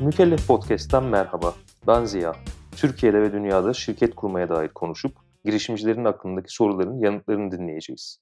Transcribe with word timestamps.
Mükellef 0.00 0.46
Podcast'ten 0.46 1.04
merhaba. 1.04 1.54
Ben 1.86 2.04
Ziya. 2.04 2.36
Türkiye'de 2.76 3.22
ve 3.22 3.32
dünyada 3.32 3.72
şirket 3.72 4.14
kurmaya 4.14 4.48
dair 4.48 4.68
konuşup 4.68 5.12
girişimcilerin 5.44 6.04
aklındaki 6.04 6.54
soruların 6.54 7.00
yanıtlarını 7.00 7.50
dinleyeceğiz. 7.50 8.20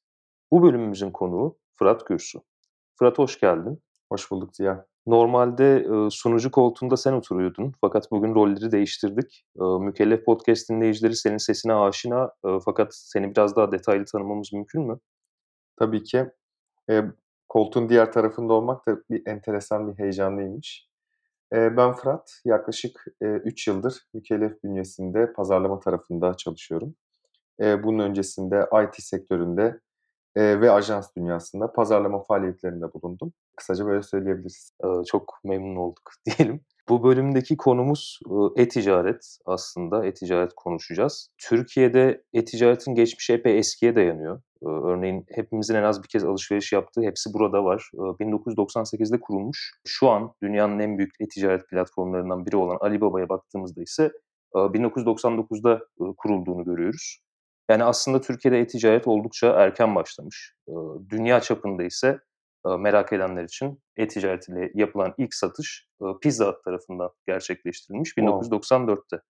Bu 0.53 0.63
bölümümüzün 0.63 1.11
konuğu 1.11 1.59
Fırat 1.79 2.07
Gürsu. 2.07 2.43
Fırat 2.99 3.19
hoş 3.19 3.41
geldin. 3.41 3.83
Hoş 4.13 4.31
bulduk 4.31 4.57
Ziya. 4.57 4.87
Normalde 5.07 5.77
e, 5.77 6.11
sunucu 6.11 6.51
koltuğunda 6.51 6.97
sen 6.97 7.13
oturuyordun 7.13 7.73
fakat 7.81 8.11
bugün 8.11 8.35
rolleri 8.35 8.73
değiştirdik. 8.73 9.45
E, 9.61 9.65
Mükellef 9.81 10.25
Podcast 10.25 10.71
dinleyicileri 10.71 11.17
senin 11.17 11.39
sesine 11.39 11.75
aşina 11.75 12.31
e, 12.47 12.49
fakat 12.65 12.95
seni 12.95 13.31
biraz 13.31 13.57
daha 13.57 13.73
detaylı 13.73 14.05
tanımamız 14.05 14.53
mümkün 14.53 14.83
mü? 14.83 14.99
Tabii 15.79 16.03
ki. 16.03 16.27
E, 16.91 17.03
koltuğun 17.49 17.89
diğer 17.89 18.13
tarafında 18.13 18.53
olmak 18.53 18.87
da 18.87 18.97
bir 19.11 19.23
enteresan 19.27 19.89
bir 19.89 19.99
heyecanlıymış. 19.99 20.94
Ben 21.53 21.93
Fırat, 21.93 22.41
yaklaşık 22.45 23.05
3 23.21 23.69
e, 23.69 23.71
yıldır 23.71 24.03
Mükellef 24.15 24.65
bünyesinde 24.65 25.33
pazarlama 25.33 25.81
tarafında 25.81 26.35
çalışıyorum. 26.37 26.95
Bunun 27.61 27.99
öncesinde 27.99 28.69
IT 28.85 29.03
sektöründe 29.03 29.81
ve 30.37 30.71
ajans 30.71 31.17
dünyasında 31.17 31.73
pazarlama 31.73 32.23
faaliyetlerinde 32.23 32.93
bulundum. 32.93 33.33
Kısaca 33.57 33.87
böyle 33.87 34.03
söyleyebiliriz. 34.03 34.73
Çok 35.07 35.41
memnun 35.45 35.77
olduk 35.77 36.13
diyelim. 36.27 36.61
Bu 36.89 37.05
bölümdeki 37.05 37.57
konumuz 37.57 38.21
e-ticaret 38.57 39.39
aslında. 39.47 40.07
E-ticaret 40.07 40.53
konuşacağız. 40.57 41.29
Türkiye'de 41.39 42.25
e-ticaretin 42.33 42.95
geçmişi 42.95 43.33
epey 43.33 43.59
eskiye 43.59 43.97
dayanıyor. 43.97 44.43
Örneğin 44.63 45.27
hepimizin 45.35 45.75
en 45.75 45.83
az 45.83 46.03
bir 46.03 46.09
kez 46.09 46.25
alışveriş 46.25 46.73
yaptığı 46.73 47.03
hepsi 47.03 47.31
burada 47.35 47.65
var. 47.65 47.91
1998'de 47.95 49.21
kurulmuş. 49.21 49.73
Şu 49.87 50.09
an 50.09 50.33
dünyanın 50.43 50.79
en 50.79 50.99
büyük 50.99 51.13
e-ticaret 51.21 51.69
platformlarından 51.69 52.47
biri 52.47 52.57
olan 52.57 52.79
Alibaba'ya 52.81 53.29
baktığımızda 53.29 53.83
ise 53.83 54.13
1999'da 54.55 55.81
kurulduğunu 56.17 56.65
görüyoruz. 56.65 57.19
Yani 57.71 57.85
aslında 57.85 58.21
Türkiye'de 58.21 58.61
e-ticaret 58.61 59.09
oldukça 59.09 59.49
erken 59.49 59.95
başlamış. 59.95 60.55
Dünya 61.11 61.41
çapında 61.41 61.85
ise 61.85 62.19
merak 62.79 63.13
edenler 63.13 63.45
için 63.45 63.83
e-ticaret 63.97 64.49
ile 64.49 64.71
yapılan 64.75 65.15
ilk 65.19 65.35
satış 65.35 65.89
Pizza 66.23 66.47
Hut 66.47 66.65
tarafından 66.65 67.11
gerçekleştirilmiş 67.27 68.15
wow. 68.15 68.57
1994'te. 68.57 69.21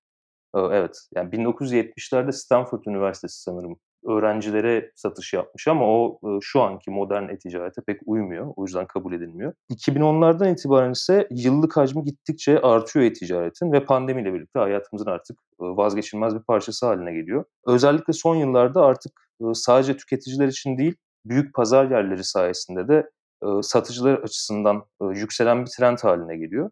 Evet, 0.56 0.98
yani 1.14 1.30
1970'lerde 1.30 2.32
Stanford 2.32 2.84
Üniversitesi 2.86 3.42
sanırım 3.42 3.76
öğrencilere 4.08 4.92
satış 4.94 5.32
yapmış 5.32 5.68
ama 5.68 5.86
o 5.86 6.20
şu 6.40 6.60
anki 6.62 6.90
modern 6.90 7.28
e-ticarete 7.28 7.82
pek 7.86 8.00
uymuyor. 8.06 8.52
O 8.56 8.64
yüzden 8.64 8.86
kabul 8.86 9.12
edilmiyor. 9.12 9.52
2010'lardan 9.70 10.52
itibaren 10.52 10.92
ise 10.92 11.28
yıllık 11.30 11.76
hacmi 11.76 12.04
gittikçe 12.04 12.60
artıyor 12.60 13.04
e-ticaretin 13.04 13.72
ve 13.72 13.84
pandemiyle 13.84 14.34
birlikte 14.34 14.58
hayatımızın 14.58 15.10
artık 15.10 15.38
vazgeçilmez 15.58 16.34
bir 16.34 16.42
parçası 16.42 16.86
haline 16.86 17.12
geliyor. 17.12 17.44
Özellikle 17.66 18.12
son 18.12 18.36
yıllarda 18.36 18.84
artık 18.84 19.12
sadece 19.54 19.96
tüketiciler 19.96 20.48
için 20.48 20.78
değil, 20.78 20.94
büyük 21.26 21.54
pazar 21.54 21.90
yerleri 21.90 22.24
sayesinde 22.24 22.88
de 22.88 23.10
satıcılar 23.62 24.14
açısından 24.14 24.84
yükselen 25.12 25.64
bir 25.64 25.70
trend 25.70 25.98
haline 26.02 26.36
geliyor. 26.36 26.70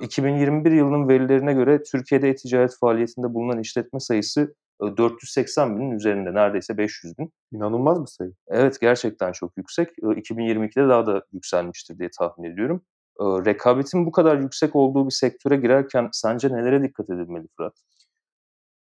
2021 0.00 0.72
yılının 0.72 1.08
verilerine 1.08 1.52
göre 1.52 1.82
Türkiye'de 1.82 2.28
e-ticaret 2.28 2.76
faaliyetinde 2.80 3.34
bulunan 3.34 3.60
işletme 3.60 4.00
sayısı 4.00 4.54
480 4.80 5.76
binin 5.76 5.90
üzerinde 5.90 6.34
neredeyse 6.34 6.78
500 6.78 7.18
bin. 7.18 7.32
İnanılmaz 7.52 8.00
bir 8.00 8.06
sayı. 8.06 8.32
Evet 8.48 8.80
gerçekten 8.80 9.32
çok 9.32 9.56
yüksek. 9.56 9.98
2022'de 9.98 10.88
daha 10.88 11.06
da 11.06 11.22
yükselmiştir 11.32 11.98
diye 11.98 12.08
tahmin 12.18 12.52
ediyorum. 12.52 12.82
Rekabetin 13.20 14.06
bu 14.06 14.12
kadar 14.12 14.38
yüksek 14.38 14.76
olduğu 14.76 15.06
bir 15.06 15.10
sektöre 15.10 15.56
girerken 15.56 16.08
sence 16.12 16.48
nelere 16.48 16.82
dikkat 16.82 17.10
edilmeli 17.10 17.46
Fırat? 17.56 17.74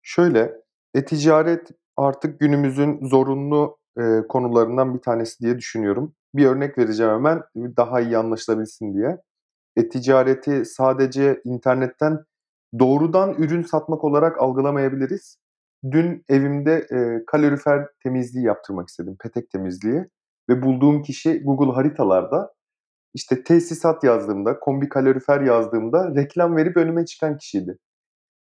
Şöyle, 0.02 0.54
e-ticaret 0.94 1.72
artık 1.98 2.40
günümüzün 2.40 3.08
zorunlu 3.08 3.78
e, 4.00 4.28
konularından 4.30 4.94
bir 4.94 5.02
tanesi 5.02 5.40
diye 5.40 5.58
düşünüyorum. 5.58 6.14
Bir 6.36 6.46
örnek 6.46 6.78
vereceğim 6.78 7.14
hemen 7.14 7.44
daha 7.56 8.02
iyi 8.02 8.18
anlaşılabilsin 8.18 8.94
diye. 8.94 9.18
E-ticareti 9.76 10.66
sadece 10.66 11.42
internetten 11.44 12.26
doğrudan 12.80 13.34
ürün 13.34 13.64
satmak 13.64 14.04
olarak 14.04 14.42
algılamayabiliriz. 14.42 15.38
Dün 15.92 16.24
evimde 16.30 16.88
e, 16.92 17.26
kalorifer 17.26 17.88
temizliği 18.04 18.46
yaptırmak 18.46 18.90
istedim, 18.90 19.16
petek 19.20 19.50
temizliği. 19.52 20.06
Ve 20.50 20.62
bulduğum 20.62 21.02
kişi 21.02 21.44
Google 21.44 21.74
haritalarda 21.74 22.54
işte 23.14 23.44
tesisat 23.44 24.04
yazdığımda, 24.04 24.60
kombi 24.60 24.90
kalorifer 24.90 25.42
yazdığımda 25.42 26.16
reklam 26.16 26.56
verip 26.56 26.78
önüme 26.78 27.06
çıkan 27.06 27.38
kişiydi. 27.38 27.78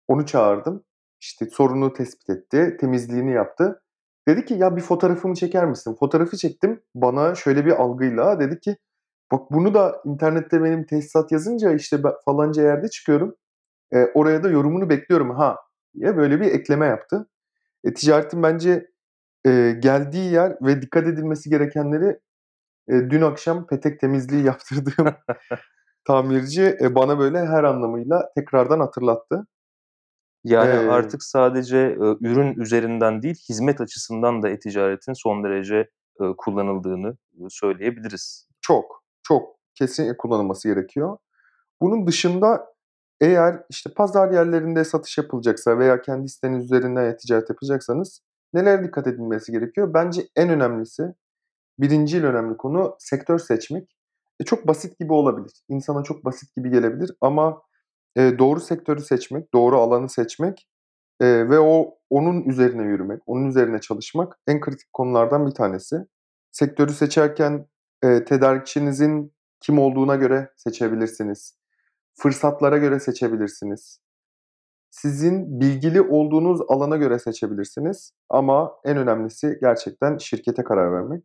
Onu 0.08 0.26
çağırdım. 0.26 0.84
İşte 1.20 1.46
sorunu 1.46 1.92
tespit 1.92 2.30
etti, 2.30 2.76
temizliğini 2.80 3.32
yaptı. 3.32 3.81
Dedi 4.28 4.44
ki 4.44 4.54
ya 4.54 4.76
bir 4.76 4.80
fotoğrafımı 4.82 5.34
çeker 5.34 5.66
misin? 5.66 5.96
Fotoğrafı 6.00 6.36
çektim. 6.36 6.82
Bana 6.94 7.34
şöyle 7.34 7.66
bir 7.66 7.70
algıyla 7.70 8.40
dedi 8.40 8.60
ki 8.60 8.76
bak 9.32 9.50
bunu 9.50 9.74
da 9.74 10.02
internette 10.04 10.62
benim 10.64 10.86
tesisat 10.86 11.32
yazınca 11.32 11.72
işte 11.72 11.96
falanca 12.24 12.62
yerde 12.62 12.88
çıkıyorum. 12.88 13.36
E, 13.94 14.06
oraya 14.14 14.42
da 14.42 14.50
yorumunu 14.50 14.90
bekliyorum 14.90 15.30
ha 15.30 15.56
diye 16.00 16.16
böyle 16.16 16.40
bir 16.40 16.46
ekleme 16.46 16.86
yaptı. 16.86 17.28
E, 17.84 17.94
ticaretin 17.94 18.42
bence 18.42 18.90
e, 19.46 19.76
geldiği 19.80 20.32
yer 20.32 20.56
ve 20.62 20.82
dikkat 20.82 21.06
edilmesi 21.06 21.50
gerekenleri 21.50 22.18
e, 22.88 22.92
dün 23.10 23.22
akşam 23.22 23.66
petek 23.66 24.00
temizliği 24.00 24.44
yaptırdığım 24.46 25.14
tamirci 26.04 26.76
e, 26.80 26.94
bana 26.94 27.18
böyle 27.18 27.46
her 27.46 27.64
anlamıyla 27.64 28.32
tekrardan 28.36 28.80
hatırlattı. 28.80 29.46
Yani 30.44 30.70
ee, 30.70 30.88
artık 30.88 31.22
sadece 31.22 31.78
e, 31.78 32.04
ürün 32.20 32.60
üzerinden 32.60 33.22
değil, 33.22 33.36
hizmet 33.48 33.80
açısından 33.80 34.42
da 34.42 34.48
e-ticaretin 34.48 35.12
son 35.12 35.44
derece 35.44 35.76
e, 36.20 36.24
kullanıldığını 36.36 37.16
e, 37.34 37.42
söyleyebiliriz. 37.50 38.48
Çok, 38.60 39.04
çok 39.22 39.56
kesinlikle 39.74 40.16
kullanılması 40.16 40.68
gerekiyor. 40.68 41.18
Bunun 41.80 42.06
dışında 42.06 42.72
eğer 43.20 43.64
işte 43.70 43.90
pazar 43.96 44.32
yerlerinde 44.32 44.84
satış 44.84 45.18
yapılacaksa 45.18 45.78
veya 45.78 46.00
kendi 46.00 46.28
siteniz 46.28 46.64
üzerinden 46.64 47.04
e-ticaret 47.04 47.50
yapacaksanız 47.50 48.20
neler 48.54 48.84
dikkat 48.84 49.06
edilmesi 49.06 49.52
gerekiyor? 49.52 49.94
Bence 49.94 50.22
en 50.36 50.48
önemlisi, 50.48 51.14
birinci 51.78 52.26
önemli 52.26 52.56
konu 52.56 52.96
sektör 52.98 53.38
seçmek. 53.38 53.96
E, 54.40 54.44
çok 54.44 54.66
basit 54.66 54.98
gibi 54.98 55.12
olabilir. 55.12 55.62
İnsana 55.68 56.02
çok 56.02 56.24
basit 56.24 56.56
gibi 56.56 56.70
gelebilir 56.70 57.10
ama 57.20 57.62
e, 58.16 58.38
doğru 58.38 58.60
sektörü 58.60 59.00
seçmek, 59.00 59.54
doğru 59.54 59.78
alanı 59.78 60.08
seçmek 60.08 60.68
e, 61.20 61.26
ve 61.50 61.58
o 61.60 61.98
onun 62.10 62.42
üzerine 62.42 62.82
yürümek, 62.82 63.20
onun 63.26 63.48
üzerine 63.48 63.80
çalışmak 63.80 64.38
en 64.46 64.60
kritik 64.60 64.92
konulardan 64.92 65.46
bir 65.46 65.54
tanesi. 65.54 65.96
Sektörü 66.50 66.92
seçerken 66.92 67.66
e, 68.04 68.24
tedarikçinizin 68.24 69.32
kim 69.60 69.78
olduğuna 69.78 70.16
göre 70.16 70.50
seçebilirsiniz. 70.56 71.56
Fırsatlara 72.18 72.78
göre 72.78 73.00
seçebilirsiniz. 73.00 73.98
Sizin 74.90 75.60
bilgili 75.60 76.00
olduğunuz 76.00 76.60
alana 76.68 76.96
göre 76.96 77.18
seçebilirsiniz. 77.18 78.12
Ama 78.28 78.72
en 78.84 78.96
önemlisi 78.96 79.58
gerçekten 79.60 80.18
şirkete 80.18 80.64
karar 80.64 80.92
vermek. 80.92 81.24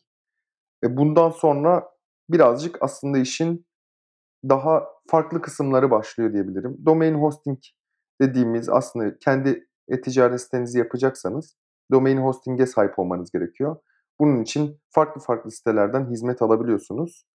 E, 0.84 0.98
bundan 0.98 1.30
sonra 1.30 1.90
birazcık 2.30 2.78
aslında 2.82 3.18
işin 3.18 3.66
daha 4.44 4.88
farklı 5.08 5.42
kısımları 5.42 5.92
başlıyor 5.92 6.34
diyebilirim. 6.34 6.78
Domain 6.86 7.14
hosting 7.14 7.60
dediğimiz 8.22 8.70
aslında 8.70 9.18
kendi 9.18 9.68
e-ticaret 9.88 10.42
sitenizi 10.42 10.80
yapacaksanız 10.80 11.58
domain 11.92 12.18
hosting'e 12.18 12.66
sahip 12.66 13.00
olmanız 13.00 13.32
gerekiyor. 13.32 13.76
Bunun 14.20 14.42
için 14.42 14.80
farklı 14.90 15.22
farklı 15.22 15.52
sitelerden 15.52 16.10
hizmet 16.12 16.42
alabiliyorsunuz. 16.42 17.26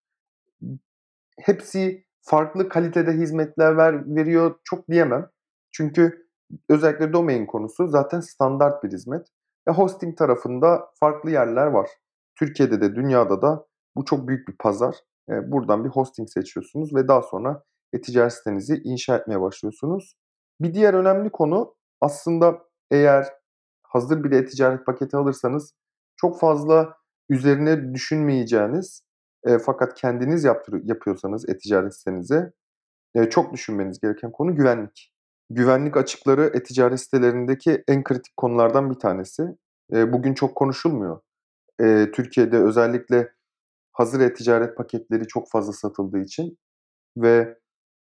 Hepsi 1.40 2.04
farklı 2.22 2.68
kalitede 2.68 3.12
hizmetler 3.12 3.76
ver, 3.76 4.16
veriyor 4.16 4.54
çok 4.64 4.88
diyemem. 4.88 5.30
Çünkü 5.72 6.28
özellikle 6.68 7.12
domain 7.12 7.46
konusu 7.46 7.88
zaten 7.88 8.20
standart 8.20 8.84
bir 8.84 8.92
hizmet. 8.92 9.26
Ve 9.68 9.72
hosting 9.72 10.18
tarafında 10.18 10.90
farklı 11.00 11.30
yerler 11.30 11.66
var. 11.66 11.90
Türkiye'de 12.38 12.80
de 12.80 12.94
dünyada 12.94 13.42
da 13.42 13.66
bu 13.96 14.04
çok 14.04 14.28
büyük 14.28 14.48
bir 14.48 14.56
pazar. 14.56 14.96
Buradan 15.28 15.84
bir 15.84 15.90
hosting 15.90 16.28
seçiyorsunuz 16.30 16.94
ve 16.94 17.08
daha 17.08 17.22
sonra 17.22 17.62
e-ticaret 17.92 18.32
sitenizi 18.32 18.80
inşa 18.84 19.16
etmeye 19.16 19.40
başlıyorsunuz. 19.40 20.16
Bir 20.60 20.74
diğer 20.74 20.94
önemli 20.94 21.30
konu 21.30 21.74
aslında 22.00 22.58
eğer 22.90 23.28
hazır 23.82 24.24
bir 24.24 24.30
e-ticaret 24.30 24.86
paketi 24.86 25.16
alırsanız 25.16 25.74
çok 26.16 26.40
fazla 26.40 26.96
üzerine 27.30 27.94
düşünmeyeceğiniz 27.94 29.02
e, 29.44 29.58
fakat 29.58 29.94
kendiniz 29.94 30.44
yaptır, 30.44 30.80
yapıyorsanız 30.84 31.48
e-ticaret 31.48 31.96
sitenize 31.96 32.52
e, 33.14 33.30
çok 33.30 33.52
düşünmeniz 33.52 34.00
gereken 34.00 34.32
konu 34.32 34.56
güvenlik. 34.56 35.12
Güvenlik 35.50 35.96
açıkları 35.96 36.50
e-ticaret 36.54 37.00
sitelerindeki 37.00 37.84
en 37.88 38.04
kritik 38.04 38.36
konulardan 38.36 38.90
bir 38.90 38.98
tanesi. 38.98 39.42
E, 39.92 40.12
bugün 40.12 40.34
çok 40.34 40.54
konuşulmuyor. 40.54 41.20
E, 41.80 42.10
Türkiye'de 42.14 42.58
özellikle 42.58 43.32
hazır 43.92 44.20
e-ticaret 44.20 44.76
paketleri 44.76 45.26
çok 45.26 45.50
fazla 45.50 45.72
satıldığı 45.72 46.20
için 46.20 46.58
ve 47.16 47.58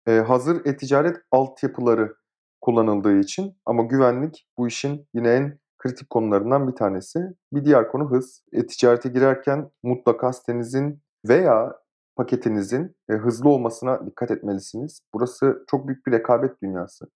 Eee, 0.09 0.21
hazır 0.21 0.67
e-ticaret 0.67 1.17
altyapıları 1.31 2.15
kullanıldığı 2.61 3.19
için 3.19 3.57
ama 3.67 3.83
güvenlik 3.83 4.47
bu 4.59 4.69
işin 4.69 5.07
yine 5.15 5.31
en 5.35 5.59
kritik 5.79 6.11
konularından 6.11 6.69
bir 6.69 6.77
tanesi. 6.77 7.19
Bir 7.53 7.65
diğer 7.65 7.89
konu 7.89 8.11
hız. 8.11 8.43
E-ticarete 8.53 9.09
girerken 9.09 9.71
mutlaka 9.83 10.33
sitenizin 10.33 11.03
veya 11.29 11.77
paketinizin, 12.17 12.97
eee, 13.11 13.17
hızlı 13.17 13.49
olmasına 13.49 14.07
dikkat 14.07 14.31
etmelisiniz. 14.31 15.01
Burası 15.15 15.65
çok 15.71 15.89
büyük 15.89 16.07
bir 16.07 16.13
rekabet 16.13 16.63
dünyası. 16.63 17.07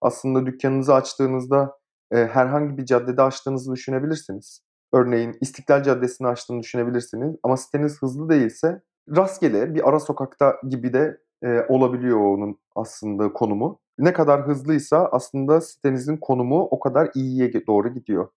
Aslında 0.00 0.46
dükkânınızı 0.46 0.94
açtığınızda, 0.94 1.78
eee, 2.12 2.26
herhangi 2.32 2.78
bir 2.78 2.86
caddede 2.86 3.22
açtığınızı 3.22 3.72
düşünebilirsiniz. 3.72 4.60
Örneğin 4.92 5.36
İstiklal 5.40 5.82
Caddesi'nde 5.82 6.28
açtığını 6.28 6.60
düşünebilirsiniz 6.62 7.36
ama 7.42 7.56
siteniz 7.56 8.02
hızlı 8.02 8.28
değilse 8.28 8.82
rastgele 9.16 9.74
bir 9.74 9.88
ara 9.88 10.00
sokakta 10.00 10.56
gibi 10.68 10.92
de, 10.92 11.18
eee, 11.44 11.66
olabiliyor 11.68 12.18
onun 12.20 12.58
aslında 12.76 13.32
konumu. 13.32 13.78
Ne 13.98 14.12
kadar 14.12 14.46
hızlıysa 14.48 15.08
aslında 15.12 15.60
sitenizin 15.60 16.16
konumu 16.16 16.62
o 16.70 16.80
kadar 16.80 17.10
iyiye 17.14 17.66
doğru 17.66 17.88
gidiyor. 17.94 18.28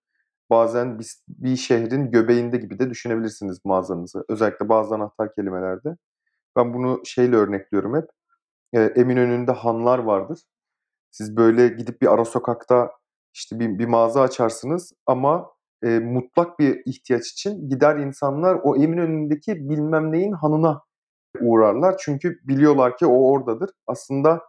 Bazen 0.51 0.99
bis 0.99 1.23
bir 1.29 1.55
şehrin 1.57 2.11
göbeğinde 2.11 2.57
gibi 2.57 2.79
de 2.79 2.89
düşünebilirsiniz 2.89 3.59
mağazanızı. 3.65 4.25
Özellikle 4.29 4.69
bazı 4.69 4.95
anahtar 4.95 5.35
kelimelerde. 5.35 5.97
Ben 6.57 6.75
bunu 6.75 7.01
şeyle 7.05 7.35
örnekliyorum 7.37 7.95
hep. 7.95 8.09
Eee, 8.73 8.93
Eminönü'nde 8.97 9.51
hanlar 9.53 9.99
vardır. 9.99 10.41
Siz 11.11 11.37
böyle 11.37 11.69
gidip 11.69 12.01
bir 12.03 12.13
ara 12.13 12.25
sokakta, 12.25 12.91
işte, 13.35 13.59
bir 13.61 13.79
bir 13.79 13.85
mağaza 13.87 14.21
açarsınız 14.23 14.93
ama, 15.07 15.51
eee, 15.83 15.99
mutlak 15.99 16.59
bir 16.59 16.81
ihtiyaç 16.85 17.27
için 17.31 17.69
gider 17.69 17.97
insanlar 17.97 18.59
o 18.63 18.75
Eminönü'ndeki 18.77 19.69
bilmem 19.69 20.11
neyin 20.11 20.31
hanına 20.31 20.81
uğrarlar. 21.41 21.95
Çünkü 21.99 22.39
biliyorlar 22.43 22.97
ki 22.97 23.05
o 23.05 23.31
oradadır. 23.31 23.69
Aslında 23.87 24.41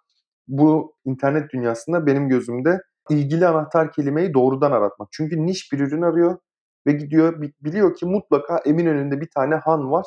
bu 0.48 0.94
internet 1.04 1.50
dünyasında 1.52 2.06
benim 2.06 2.28
gözümde 2.28 2.80
ilgili 3.10 3.46
anahtar 3.48 3.92
kelimeyi 3.92 4.34
doğrudan 4.34 4.72
aratmak. 4.72 5.08
Çünkü 5.12 5.46
niş 5.46 5.72
bir 5.72 5.80
ürün 5.80 6.02
arıyor 6.02 6.38
ve 6.86 6.92
gidiyor 6.92 7.42
bi 7.42 7.52
biliyor 7.60 7.94
ki 7.96 8.06
mutlaka 8.06 8.58
Eminönü'nde 8.66 9.20
bir 9.20 9.28
tane 9.36 9.54
han 9.54 9.90
var. 9.92 10.06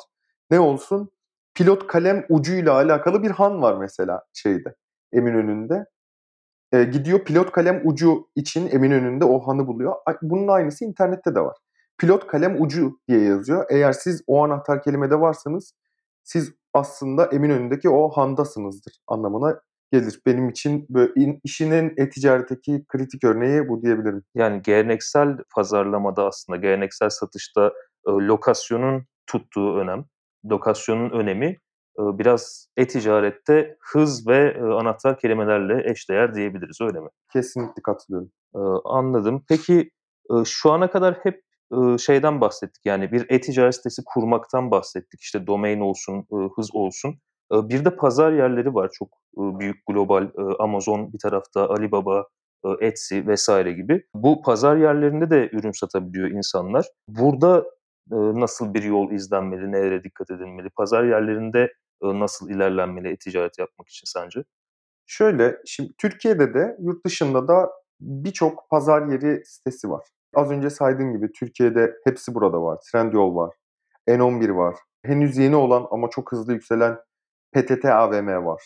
Ne 0.50 0.60
olsun? 0.60 1.10
Pilot 1.54 1.86
kalem 1.86 2.26
ucuyla 2.30 2.74
alakalı 2.74 3.22
bir 3.22 3.30
han 3.30 3.62
var 3.62 3.76
mesela 3.78 4.22
şeyde, 4.34 4.74
Eminönü'nde. 5.12 5.84
Eee, 6.72 6.84
gidiyor 6.84 7.24
pilot 7.24 7.52
kalem 7.52 7.80
ucu 7.84 8.28
için 8.34 8.68
Eminönü'nde 8.70 9.24
o 9.24 9.40
hanı 9.40 9.66
buluyor. 9.66 9.94
Bunun 10.22 10.48
aynısı 10.48 10.84
internette 10.84 11.34
de 11.34 11.40
var. 11.40 11.56
Pilot 11.98 12.26
kalem 12.26 12.62
ucu 12.62 12.98
diye 13.08 13.20
yazıyor. 13.20 13.66
Eğer 13.70 13.92
siz 13.92 14.22
o 14.26 14.44
anahtar 14.44 14.82
kelimede 14.82 15.20
varsanız 15.20 15.74
siz 16.24 16.52
aslında 16.74 17.26
Eminönü'ndeki 17.26 17.88
o 17.90 18.08
handasınızdır 18.10 18.92
anlamına 19.08 19.60
gelir. 19.92 20.20
Benim 20.26 20.48
için 20.48 20.86
böyle 20.90 21.12
in 21.16 21.40
işin 21.44 21.70
en 21.70 21.94
e-ticaretteki 21.96 22.84
kritik 22.88 23.24
örneği 23.24 23.68
bu 23.68 23.82
diyebilirim. 23.82 24.22
Yani 24.34 24.62
geleneksel 24.62 25.38
pazarlamada 25.54 26.26
aslında 26.26 26.56
geleneksel 26.56 27.08
satışta, 27.10 27.72
ııı, 28.08 28.18
lokasyonun 28.18 29.04
tuttuğu 29.26 29.76
önem, 29.78 30.04
lokasyonun 30.50 31.10
önemi, 31.10 31.56
biraz 31.98 32.68
e-ticarette 32.76 33.76
hız 33.80 34.28
ve, 34.28 34.56
ııı, 34.60 34.74
anahtar 34.74 35.18
kelimelerle 35.18 35.90
eşdeğer 35.90 36.34
diyebiliriz, 36.34 36.80
öyle 36.80 37.00
mi? 37.00 37.08
Kesinlikle 37.32 37.82
katılıyorum. 37.82 38.30
Iıı, 38.54 38.80
anladım. 38.84 39.44
Peki, 39.48 39.90
şu 40.44 40.72
ana 40.72 40.90
kadar 40.90 41.14
hep, 41.14 41.42
şeyden 41.98 42.40
bahsettik, 42.40 42.86
yani 42.86 43.12
bir 43.12 43.26
e-ticaret 43.30 43.74
sitesi 43.74 44.02
kurmaktan 44.06 44.70
bahsettik. 44.70 45.20
İşte 45.20 45.46
domain 45.46 45.80
olsun, 45.80 46.26
hız 46.56 46.74
olsun. 46.74 47.14
Bir 47.52 47.84
de 47.84 47.96
pazar 47.96 48.32
yerleri 48.32 48.74
var 48.74 48.90
çok, 48.92 49.08
büyük 49.36 49.86
global, 49.86 50.28
Amazon 50.58 51.12
bir 51.12 51.18
tarafta, 51.18 51.68
Alibaba, 51.68 52.26
Etsy 52.80 53.20
vs. 53.26 53.48
gibi. 53.76 54.02
Bu 54.14 54.42
pazar 54.42 54.76
yerlerinde 54.76 55.30
de 55.30 55.50
ürün 55.52 55.72
satabiliyor 55.72 56.30
insanlar. 56.30 56.86
Burada, 57.08 57.64
nasıl 58.10 58.74
bir 58.74 58.82
yol 58.82 59.10
izlenmeli, 59.10 59.72
nelere 59.72 60.04
dikkat 60.04 60.30
edilmeli? 60.30 60.70
Pazar 60.76 61.04
yerlerinde, 61.04 61.72
nasıl 62.02 62.50
ilerlenmeli 62.50 63.08
e-ticaret 63.08 63.58
yapmak 63.58 63.88
için 63.88 64.04
sence? 64.06 64.44
Şöyle, 65.06 65.58
şimdi 65.66 65.92
Türkiye'de 65.98 66.54
de 66.54 66.76
yurt 66.80 67.04
dışında 67.06 67.48
da 67.48 67.70
birçok 68.00 68.70
pazar 68.70 69.06
yeri 69.06 69.42
sitesi 69.46 69.90
var. 69.90 70.06
Az 70.34 70.50
önce 70.50 70.70
saydığın 70.70 71.12
gibi 71.12 71.32
Türkiye'de 71.32 71.94
Hepsi 72.04 72.34
Burada 72.34 72.62
var, 72.62 72.78
Trendyol 72.92 73.36
var, 73.36 73.54
N11 74.08 74.56
var. 74.56 74.76
Henüz 75.04 75.36
yeni 75.36 75.56
olan 75.56 75.86
ama 75.90 76.10
çok 76.10 76.32
hızlı 76.32 76.52
yükselen 76.52 76.98
PTT 77.52 77.84
AVM 77.84 78.44
var. 78.46 78.62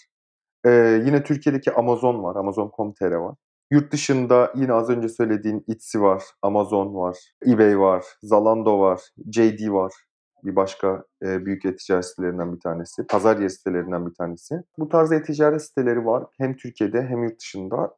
Eee, 0.67 1.03
yine 1.07 1.23
Türkiye'deki 1.25 1.73
Amazon 1.73 2.23
var, 2.23 2.37
Amazon.com.tr 2.37 3.13
var. 3.13 3.37
Yurt 3.71 3.93
dışında 3.93 4.53
yine 4.57 4.73
az 4.73 4.91
önce 4.91 5.09
söylediğin 5.09 5.65
Etsy 5.69 5.99
var, 6.01 6.23
Amazon 6.43 6.95
var, 6.95 7.19
eBay 7.47 7.79
var, 7.79 8.05
Zalando 8.23 8.81
var, 8.81 9.01
JD 9.33 9.73
var. 9.73 9.93
Bir 10.45 10.57
başka, 10.57 11.05
eee, 11.23 11.47
büyük 11.47 11.65
e-ticaret 11.65 12.05
sitelerinden 12.05 12.55
bir 12.55 12.61
tanesi. 12.61 13.07
Pazar 13.07 13.37
yeri 13.37 13.51
sitelerinden 13.51 14.07
bir 14.07 14.15
tanesi. 14.15 14.63
Bu 14.79 14.89
tarz 14.89 15.13
e-ticaret 15.13 15.63
siteleri 15.63 16.07
var 16.07 16.25
hem 16.39 16.57
Türkiye'de 16.57 17.03
hem 17.03 17.25
yurt 17.25 17.41
dışında. 17.41 17.97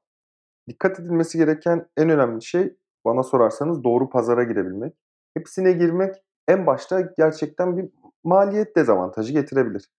Dikkat 0.69 1.01
edilmesi 1.01 1.39
gereken 1.39 1.87
en 1.97 2.11
önemli 2.11 2.43
şey 2.43 2.77
bana 3.05 3.23
sorarsanız 3.23 3.85
doğru 3.85 4.11
pazara 4.11 4.43
girebilmek. 4.45 4.95
Hepsine 5.35 5.73
girmek 5.73 6.15
en 6.49 6.67
başta 6.67 7.01
gerçekten 7.01 7.77
bir 7.77 7.91
maliyet 8.25 8.77
dezavantajı 8.77 9.33
getirebilir. 9.33 9.91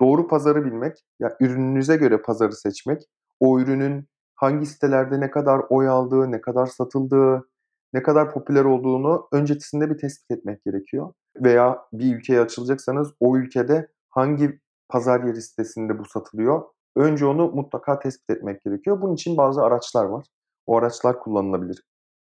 Doğru 0.00 0.28
pazarı 0.28 0.64
bilmek, 0.64 1.04
ya 1.20 1.36
ürününüze 1.40 1.96
göre 1.96 2.22
pazarı 2.22 2.52
seçmek, 2.52 3.02
o 3.40 3.60
ürünün 3.60 4.08
hangi 4.34 4.66
sitelerde 4.66 5.20
ne 5.20 5.30
kadar 5.30 5.60
oy 5.68 5.88
aldığı, 5.88 6.32
ne 6.32 6.40
kadar 6.40 6.66
satıldığı, 6.66 7.48
ne 7.92 8.02
kadar 8.02 8.32
popüler 8.32 8.64
olduğunu 8.64 9.28
öncesinde 9.32 9.90
bir 9.90 9.98
tespit 9.98 10.30
etmek 10.30 10.64
gerekiyor. 10.64 11.12
Veya 11.36 11.78
bir 11.92 12.16
ülkeye 12.16 12.40
açılacaksanız 12.40 13.12
o 13.20 13.36
ülkede 13.36 13.88
hangi 14.10 14.60
pazar 14.88 15.24
yeri 15.24 15.42
sitesinde 15.42 15.98
bu 15.98 16.04
satılıyor? 16.04 16.62
Önce 16.96 17.26
onu 17.26 17.50
mutlaka 17.52 17.98
tespit 17.98 18.30
etmek 18.30 18.62
gerekiyor. 18.64 19.00
Bunun 19.00 19.14
için 19.14 19.36
bazı 19.36 19.62
araçlar 19.62 20.04
var. 20.04 20.26
O 20.66 20.76
araçlar 20.76 21.20
kullanılabilir 21.20 21.82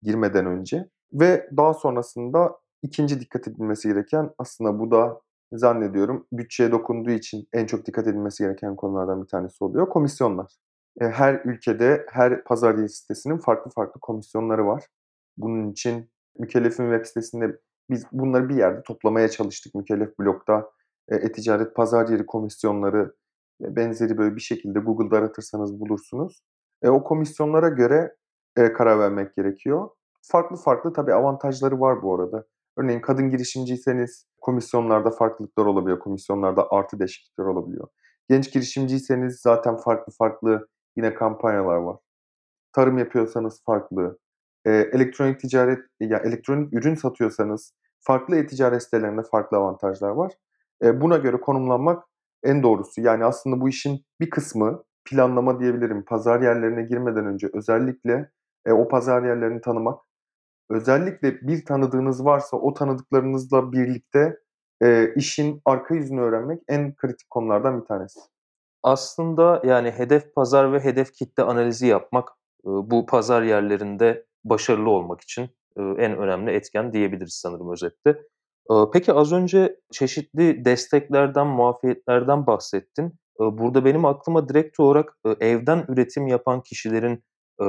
girmeden 0.03 0.47
önce 0.47 0.89
ve 1.12 1.51
daha 1.56 1.75
sonrasında 1.75 2.56
2'nci 2.83 3.21
dikkat 3.21 3.49
edilmesi 3.49 3.89
gereken 3.89 4.31
aslında 4.39 4.79
bu 4.79 4.91
da 4.91 5.21
zannediyorum 5.53 6.27
bütçeye 6.32 6.73
dokunduğu 6.73 7.11
için 7.11 7.49
en 7.53 7.67
çok 7.67 7.87
dikkat 7.87 8.06
edilmesi 8.06 8.44
gereken 8.44 8.77
konulardan 8.77 9.23
bir 9.23 9.29
tanesi 9.29 9.65
oluyor, 9.65 9.89
komisyonlar. 9.89 10.53
Eee, 11.01 11.08
her 11.08 11.34
ülkede, 11.44 12.06
her 12.11 12.44
pazar 12.44 12.75
yeri 12.75 12.89
sitesinin 12.89 13.39
farklı 13.39 13.70
farklı 13.70 14.01
komisyonları 14.01 14.67
var. 14.67 14.84
Bunun 15.36 15.70
için 15.72 16.10
Mükellef'in 16.38 16.91
web 16.93 17.06
sitesinde 17.06 17.58
biz 17.91 18.06
bunları 18.12 18.48
bir 18.48 18.56
yerde 18.56 18.82
toplamaya 18.82 19.29
çalıştık. 19.29 19.74
Mükellef 19.74 20.19
blog'da, 20.19 20.70
eee, 21.10 21.17
e-ticaret 21.19 21.74
pazar 21.76 22.08
yeri 22.08 22.26
komisyonları 22.26 23.14
ve 23.62 23.76
benzeri 23.76 24.19
böyle 24.19 24.36
bir 24.36 24.41
şekilde 24.41 24.79
Google'da 24.79 25.17
aratırsanız 25.19 25.81
bulursunuz. 25.81 26.43
Eee, 26.84 26.91
o 26.91 27.05
komisyonlara 27.05 27.69
göre, 27.69 28.17
eee, 28.58 28.72
karar 28.72 28.98
vermek 28.98 29.34
gerekiyor. 29.36 29.88
Farklı 30.22 30.56
farklı 30.56 30.93
tabii 30.93 31.14
avantajları 31.14 31.81
var 31.81 32.03
bu 32.03 32.14
arada. 32.14 32.44
Örneğin 32.79 33.00
kadın 33.00 33.31
girişimciyseniz 33.31 34.26
komisyonlarda 34.41 35.10
farklılıklar 35.10 35.67
olabiliyor. 35.67 35.98
Komisyonlarda 35.98 36.67
artı 36.70 36.98
değişiklikler 36.98 37.44
olabiliyor. 37.44 37.88
Genç 38.29 38.53
girişimciyseniz 38.53 39.41
zaten 39.41 39.76
farklı 39.76 40.12
farklı 40.19 40.69
yine 40.96 41.14
kampanyalar 41.14 41.76
var. 41.76 41.96
Tarım 42.72 42.98
yapıyorsanız 42.98 43.62
farklı. 43.67 44.19
Elektronik 44.65 45.41
ticaret, 45.41 45.79
ya 46.01 46.19
elektronik 46.19 46.75
ürün 46.75 46.94
satıyorsanız 46.94 47.75
farklı 48.01 48.37
e-ticaret 48.37 48.83
sitelerinde 48.83 49.23
farklı 49.23 49.56
avantajlar 49.56 50.11
var. 50.11 50.33
Buna 50.83 51.17
göre 51.17 51.37
konumlanmak 51.41 52.05
en 52.43 52.63
doğrusu. 52.63 53.01
Yani 53.01 53.25
aslında 53.25 53.61
bu 53.61 53.69
işin 53.69 54.05
bir 54.21 54.31
kısmı 54.31 54.85
planlama 55.05 55.61
diyebilirim. 55.61 56.05
Pazar 56.05 56.41
yerlerine 56.41 56.83
girmeden 56.83 57.27
önce 57.27 57.49
özellikle, 57.55 58.31
o 58.71 58.89
pazar 58.89 59.23
yerlerini 59.23 59.61
tanımak. 59.61 60.01
Özellikle 60.71 61.41
bir 61.41 61.65
tanıdığınız 61.65 62.25
varsa 62.25 62.56
o 62.56 62.75
tanıdıklarınızla 62.75 63.73
birlikte, 63.73 64.39
işin 65.17 65.63
arka 65.65 65.94
yüzünü 65.94 66.21
öğrenmek 66.21 66.63
en 66.69 66.94
kritik 66.94 67.31
konulardan 67.31 67.81
bir 67.81 67.87
tanesi. 67.87 68.21
Aslında, 68.83 69.63
yani, 69.65 69.91
hedef 69.91 70.35
pazar 70.35 70.73
ve 70.73 70.81
hedef 70.81 71.13
kitle 71.13 71.43
analizi 71.43 71.87
yapmak, 71.87 72.29
bu 72.65 73.06
pazar 73.06 73.43
yerlerinde 73.43 74.27
başarılı 74.44 74.91
olmak 74.91 75.20
için, 75.20 75.51
en 75.79 76.19
önemli 76.19 76.51
etken 76.51 76.93
diyebiliriz 76.93 77.34
sanırım 77.34 77.72
özetle. 77.72 78.19
Peki 78.93 79.13
az 79.13 79.32
önce 79.32 79.77
çeşitli 79.93 80.65
desteklerden, 80.65 81.46
muafiyetlerden 81.46 82.46
bahsettin. 82.46 83.13
Burada 83.39 83.84
benim 83.84 84.05
aklıma 84.05 84.48
direkt 84.48 84.81
olarak, 84.81 85.17
evden 85.41 85.84
üretim 85.89 86.27
yapan 86.27 86.63
kişilerin, 86.63 87.24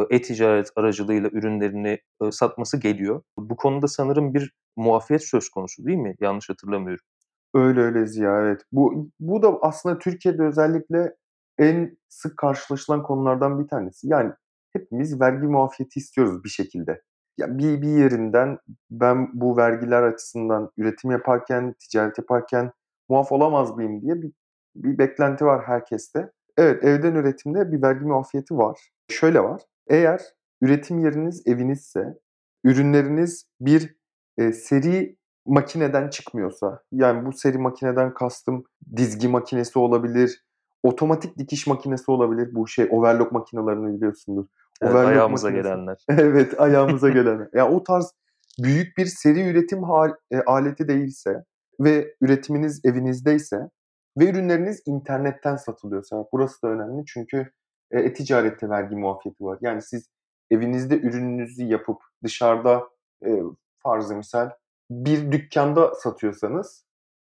e-ticaret 0.10 0.72
aracılığıyla 0.76 1.30
ürünlerini, 1.30 2.00
satması 2.32 2.80
geliyor. 2.80 3.22
Bu 3.38 3.56
konuda 3.56 3.88
sanırım 3.88 4.34
bir 4.34 4.54
muafiyet 4.76 5.24
söz 5.24 5.50
konusu 5.50 5.86
değil 5.86 5.98
mi? 5.98 6.16
Yanlış 6.20 6.50
hatırlamıyorum. 6.50 7.06
Öyle, 7.54 7.80
öyle 7.80 8.08
Ziya, 8.08 8.42
evet. 8.42 8.62
Bu 8.72 9.10
bu 9.20 9.42
da 9.42 9.58
aslında 9.62 10.00
Türkiye'de 10.00 10.44
özellikle 10.44 11.16
en 11.58 11.98
sık 12.10 12.38
karşılaşılan 12.38 13.04
konulardan 13.04 13.64
bir 13.64 13.68
tanesi. 13.68 14.08
Yani 14.08 14.32
hepimiz 14.76 15.22
vergi 15.22 15.48
muafiyeti 15.48 16.00
istiyoruz 16.00 16.44
bir 16.44 16.50
şekilde. 16.50 17.02
Ya 17.38 17.58
bir, 17.58 17.82
bir 17.82 17.88
yerinden 17.88 18.58
ben 18.92 19.30
bu 19.34 19.58
vergiler 19.58 20.04
açısından 20.04 20.72
üretim 20.78 21.12
yaparken, 21.12 21.76
ticaret 21.80 22.18
yaparken 22.18 22.72
muaf 23.10 23.32
olamaz 23.32 23.76
mıyım 23.76 24.02
diye 24.02 24.22
bir, 24.22 24.32
bir 24.76 24.98
beklenti 24.98 25.46
var 25.46 25.64
herkeste. 25.66 26.32
Evet 26.58 26.84
evden 26.84 27.16
üretimde 27.16 27.72
bir 27.72 27.82
vergi 27.82 28.06
muafiyeti 28.06 28.58
var. 28.58 28.80
Şöyle 29.12 29.44
var. 29.44 29.62
Eğer 29.88 30.22
üretim 30.62 31.00
yeriniz 31.00 31.44
evinizse, 31.48 32.20
ürünleriniz 32.64 33.46
bir 33.62 33.96
e, 34.38 34.52
seri 34.52 35.18
makineden 35.46 36.10
çıkmıyorsa, 36.10 36.84
yani 36.92 37.26
bu 37.26 37.34
seri 37.34 37.58
makineden 37.58 38.14
kastım 38.14 38.64
dizgi 38.96 39.28
makinesi 39.28 39.80
olabilir, 39.80 40.46
otomatik 40.84 41.38
dikiş 41.38 41.68
makinesi 41.68 42.12
olabilir. 42.12 42.56
Bu 42.56 42.68
şey 42.68 42.88
overlock 42.92 43.32
makinalarını 43.32 43.96
biliyorsundur. 43.96 44.46
Evet, 44.82 44.94
Overlock 44.94 45.12
ayağımıza 45.12 45.48
makinesi. 45.48 45.70
gelenler. 45.70 46.06
Evet, 46.10 46.60
ayağımıza 46.60 47.10
gelen. 47.10 47.50
Ya 47.54 47.70
o 47.70 47.84
tarz 47.84 48.14
büyük 48.60 48.98
bir 48.98 49.06
seri 49.06 49.48
üretim 49.50 49.84
e, 50.32 50.42
aleti 50.46 50.88
değilse 50.88 51.44
ve 51.80 52.16
üretiminiz 52.22 52.82
evinizdeyse 52.86 53.70
ve 54.18 54.30
ürünleriniz 54.30 54.82
internetten 54.86 55.56
satılıyorsa, 55.56 56.26
burası 56.34 56.62
da 56.62 56.68
önemli 56.68 57.06
çünkü 57.06 57.52
e, 57.92 58.00
e-ticarette 58.00 58.70
vergi 58.70 58.96
muafiyeti 58.96 59.44
var. 59.44 59.58
Yani 59.62 59.82
siz 59.82 60.10
evinizde 60.52 60.98
ürününüzü 61.00 61.64
yapıp 61.64 62.02
dışarıda 62.24 62.84
e, 63.26 63.42
farzı 63.84 64.16
misal 64.16 64.50
bir 64.90 65.32
dükkanda 65.32 65.94
satıyorsanız 65.96 66.86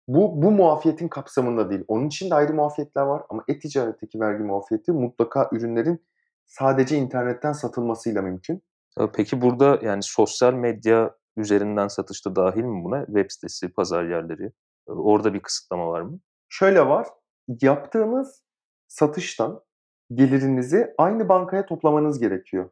bu 0.08 0.42
bu 0.42 0.50
muafiyetin 0.50 1.08
kapsamında 1.08 1.70
değil. 1.70 1.84
Onun 1.88 2.06
için 2.06 2.30
de 2.30 2.34
ayrı 2.34 2.54
muafiyetler 2.54 3.02
var 3.02 3.22
ama 3.28 3.44
e-ticaretteki 3.48 4.20
vergi 4.20 4.42
muafiyeti 4.42 4.92
mutlaka 4.92 5.48
ürünlerin 5.52 6.04
sadece 6.46 6.96
internetten 6.96 7.52
satılmasıyla 7.52 8.22
mümkün. 8.22 8.62
Peki 9.14 9.42
burada 9.42 9.78
yani 9.82 10.02
sosyal 10.02 10.54
medya 10.54 11.16
üzerinden 11.36 11.88
satış 11.88 12.26
da 12.26 12.36
dâhil 12.36 12.64
mi 12.64 12.84
buna? 12.84 13.06
Web 13.06 13.30
sitesi, 13.30 13.68
pazar 13.68 14.04
yerleri. 14.04 14.52
Orada 14.86 15.34
bir 15.34 15.40
kısıtlama 15.40 15.88
var 15.88 16.00
mı? 16.00 16.18
Şöyle 16.48 16.86
var, 16.86 17.08
yaptığınız 17.62 18.42
satıştan 18.88 19.60
gelirinizi 20.14 20.94
aynı 20.98 21.28
bankaya 21.28 21.66
toplamanız 21.66 22.18
gerekiyor. 22.18 22.70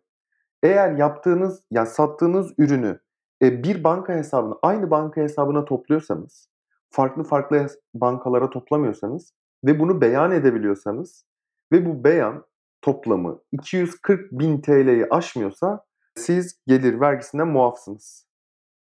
Eğer 0.62 0.92
yaptığınız, 0.92 1.62
ya 1.70 1.86
sattığınız 1.86 2.54
ürünü, 2.58 3.00
eee, 3.40 3.62
bir 3.64 3.84
banka 3.84 4.12
hesabına, 4.12 4.54
aynı 4.62 4.90
banka 4.90 5.20
hesabına 5.20 5.64
topluyorsanız, 5.64 6.48
farklı 6.90 7.24
farklı 7.24 7.66
bankalara 7.94 8.50
toplamıyorsanız 8.50 9.34
ve 9.64 9.80
bunu 9.80 10.00
beyan 10.00 10.32
edebiliyorsanız 10.32 11.26
ve 11.72 11.86
bu 11.86 12.04
beyan 12.04 12.44
toplamı 12.82 13.40
240.000 13.52 14.62
TL'yi 14.62 15.06
aşmıyorsa 15.10 15.84
siz 16.14 16.60
gelir 16.66 17.00
vergisinden 17.00 17.48
muafsınız. 17.48 18.26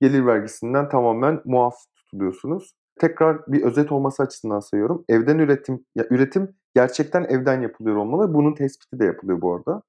Gelir 0.01 0.27
vergisinden 0.27 0.89
tamamen 0.89 1.41
muaf 1.45 1.75
tutuluyorsunuz. 1.97 2.75
Tekrar 3.01 3.47
bir 3.47 3.63
özet 3.63 3.93
olması 3.93 4.23
açısından 4.23 4.61
sayıyorum. 4.61 5.05
Evden 5.09 5.39
üretim, 5.39 5.85
ya 5.95 6.07
üretim 6.11 6.55
gerçekten 6.75 7.25
evden 7.25 7.61
yapılıyor 7.61 7.97
olmalı. 7.97 8.35
Bunun 8.35 8.55
tespiti 8.55 8.99
de 8.99 9.05
yapılıyor 9.05 9.41
bu 9.41 9.55
arada. 9.55 9.83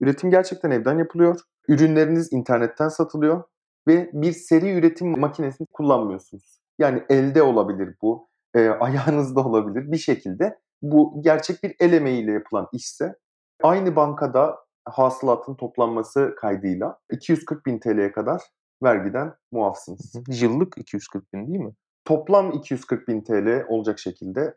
Üretim 0.00 0.30
gerçekten 0.30 0.70
evden 0.70 0.98
yapılıyor. 0.98 1.40
Ürünleriniz 1.68 2.32
internetten 2.32 2.88
satılıyor 2.88 3.42
ve 3.88 4.10
bir 4.12 4.32
seri 4.32 4.78
üretim 4.78 5.20
makinesini 5.20 5.66
kullanmıyorsunuz. 5.72 6.60
Yani 6.78 7.02
elde 7.08 7.42
olabilir 7.42 7.94
bu, 8.02 8.28
eee, 8.56 8.68
ayağınızda 8.80 9.40
olabilir. 9.40 9.92
Bir 9.92 9.98
şekilde 9.98 10.58
bu 10.82 11.22
gerçek 11.22 11.62
bir 11.62 11.74
el 11.80 11.92
emeğiyle 11.92 12.32
yapılan 12.32 12.68
işse 12.72 13.14
aynı 13.62 13.96
bankada 13.96 14.58
hasılatın 14.84 15.54
toplanması 15.54 16.34
kaydıyla 16.38 16.98
240.000 17.10 17.78
TL'ye 17.78 18.12
kadar 18.12 18.42
vergiden 18.82 19.34
muafsınız. 19.52 20.14
Yıllık 20.42 20.78
240.000 20.78 21.46
değil 21.46 21.60
mi? 21.60 21.72
Toplam 22.04 22.52
240.000 22.52 23.22
TL 23.24 23.64
olacak 23.68 23.98
şekilde 23.98 24.54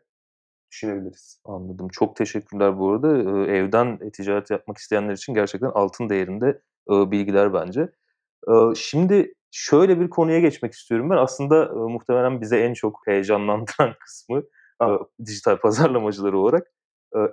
düşünebiliriz. 0.72 1.40
Anladım. 1.44 1.88
Çok 1.92 2.16
teşekkürler 2.16 2.78
bu 2.78 2.90
arada. 2.92 3.18
Eee, 3.18 3.56
evden 3.56 3.98
e-ticaret 4.02 4.50
yapmak 4.50 4.78
isteyenler 4.78 5.12
için 5.12 5.34
gerçekten 5.34 5.68
altın 5.74 6.08
değerinde, 6.08 6.62
eee, 6.90 7.10
bilgiler 7.10 7.54
bence. 7.54 7.88
Eee, 8.48 8.54
şimdi 8.76 9.34
şöyle 9.50 10.00
bir 10.00 10.10
konuya 10.10 10.40
geçmek 10.40 10.72
istiyorum 10.72 11.10
ben. 11.10 11.16
Aslında, 11.16 11.64
eee, 11.66 11.72
muhtemelen 11.74 12.40
bizi 12.40 12.56
en 12.56 12.74
çok 12.74 13.00
heyecanlandıran 13.06 13.94
kısmı, 14.00 14.42
eee, 14.82 14.88
dijital 15.26 15.56
pazarlamacılar 15.58 16.32
olarak, 16.32 16.66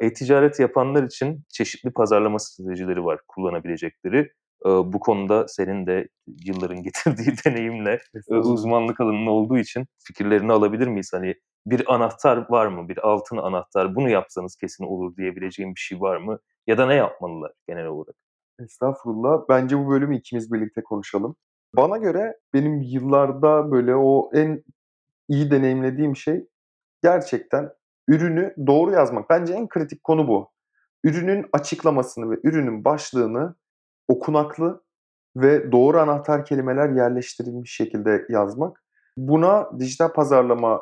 e-ticaret 0.01 0.59
yapanlar 0.59 1.03
için 1.03 1.43
çeşitli 1.49 1.91
pazarlama 1.91 2.39
stratejileri 2.39 3.05
var 3.05 3.19
kullanabilecekleri. 3.27 4.31
Bu 4.65 4.99
konuda 4.99 5.47
senin 5.47 5.87
de 5.87 6.07
yılların 6.45 6.83
getirdiği 6.83 7.33
deneyimle, 7.45 7.99
uzmanlık 8.29 9.01
alanın 9.01 9.27
olduğu 9.27 9.57
için 9.57 9.85
fikirlerini 10.03 10.51
alabilir 10.51 10.87
miyiz? 10.87 11.09
Hani 11.13 11.35
bir 11.65 11.93
anahtar 11.93 12.49
var 12.49 12.67
mı? 12.67 12.89
Bir 12.89 13.07
altın 13.07 13.37
anahtar, 13.37 13.95
bunu 13.95 14.09
yapsanız 14.09 14.55
kesin 14.55 14.83
olur 14.83 15.15
diyebileceğin 15.17 15.75
bir 15.75 15.79
şey 15.79 16.01
var 16.01 16.17
mı? 16.17 16.39
Ya 16.67 16.77
da 16.77 16.85
ne 16.85 16.95
yapmalılar 16.95 17.51
genel 17.67 17.85
olarak? 17.85 18.15
Estağfurullah. 18.59 19.41
Bence 19.49 19.77
bu 19.77 19.89
bölümü 19.89 20.17
ikimiz 20.17 20.53
birlikte 20.53 20.83
konuşalım. 20.83 21.35
Bana 21.75 21.97
göre 21.97 22.37
benim 22.53 22.81
yıllarda 22.81 23.71
böyle 23.71 23.95
o 23.95 24.29
en 24.33 24.63
iyi 25.27 25.51
deneyimlediğim 25.51 26.15
şey 26.15 26.47
gerçekten 27.03 27.69
ürünü 28.07 28.53
doğru 28.67 28.91
yazmak. 28.91 29.29
Bence 29.29 29.53
en 29.53 29.67
kritik 29.67 30.03
konu 30.03 30.27
bu. 30.27 30.51
Ürünün 31.03 31.45
açıklamasını 31.53 32.31
ve 32.31 32.35
ürünün 32.43 32.85
başlığını 32.85 33.55
okunaklı 34.07 34.83
ve 35.35 35.71
doğru 35.71 35.99
anahtar 35.99 36.45
kelimeler 36.45 36.89
yerleştirilmiş 36.89 37.75
şekilde 37.75 38.25
yazmak. 38.29 38.83
Buna 39.17 39.79
dijital 39.79 40.13
pazarlama 40.13 40.81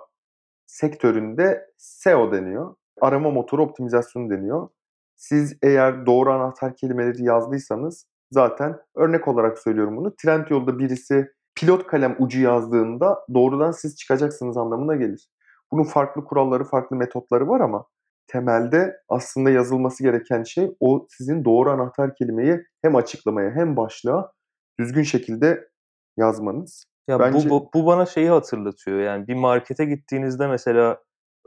sektöründe 0.65 1.67
SEO 1.77 2.32
deniyor. 2.32 2.75
Arama 3.01 3.32
motoru 3.32 3.63
optimizasyonu 3.63 4.29
deniyor. 4.29 4.70
Siz 5.15 5.58
eğer 5.62 6.05
doğru 6.05 6.32
anahtar 6.32 6.75
kelimeleri 6.75 7.24
yazdıysanız 7.24 8.08
zaten 8.32 8.79
örnek 8.96 9.27
olarak 9.27 9.60
söylüyorum 9.60 9.98
bunu. 9.98 10.15
Trendyol'da 10.15 10.79
birisi 10.79 11.32
pilot 11.55 11.88
kalem 11.88 12.15
ucu 12.20 12.41
yazdığında 12.41 13.25
doğrudan 13.34 13.72
siz 13.72 13.96
çıkacaksınız 13.96 14.58
anlamına 14.58 14.96
gelir. 14.96 15.29
Bunun 15.75 15.84
farklı 15.84 16.25
kuralları, 16.25 16.63
farklı 16.63 16.96
metotları 16.96 17.48
var 17.48 17.60
ama 17.60 17.86
temelde 18.27 18.98
aslında 19.10 19.50
yazılması 19.50 20.03
gereken 20.03 20.44
şey 20.44 20.75
o 20.79 21.08
sizin 21.10 21.46
doğru 21.46 21.72
anahtar 21.72 22.15
kelimeyi 22.15 22.60
hem 22.82 22.96
açıklamaya 22.96 23.51
hem 23.51 23.77
başlığa 23.77 24.32
düzgün 24.79 25.03
şekilde 25.03 25.70
yazmanız. 26.17 26.86
Ya 27.08 27.20
Bence 27.20 27.50
bu 27.50 27.50
bu 27.50 27.70
bu 27.74 27.86
bana 27.86 28.05
şeyi 28.05 28.29
hatırlatıyor. 28.29 29.00
Yani 29.00 29.27
bir 29.27 29.36
markete 29.36 29.86
gittiğinizde 29.86 30.48
mesela, 30.48 30.98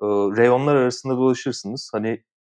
eee, 0.02 0.08
reyonlar 0.08 0.76
arasında 0.76 1.16
dolaşırsınız. 1.16 1.90
Hani, 1.92 2.08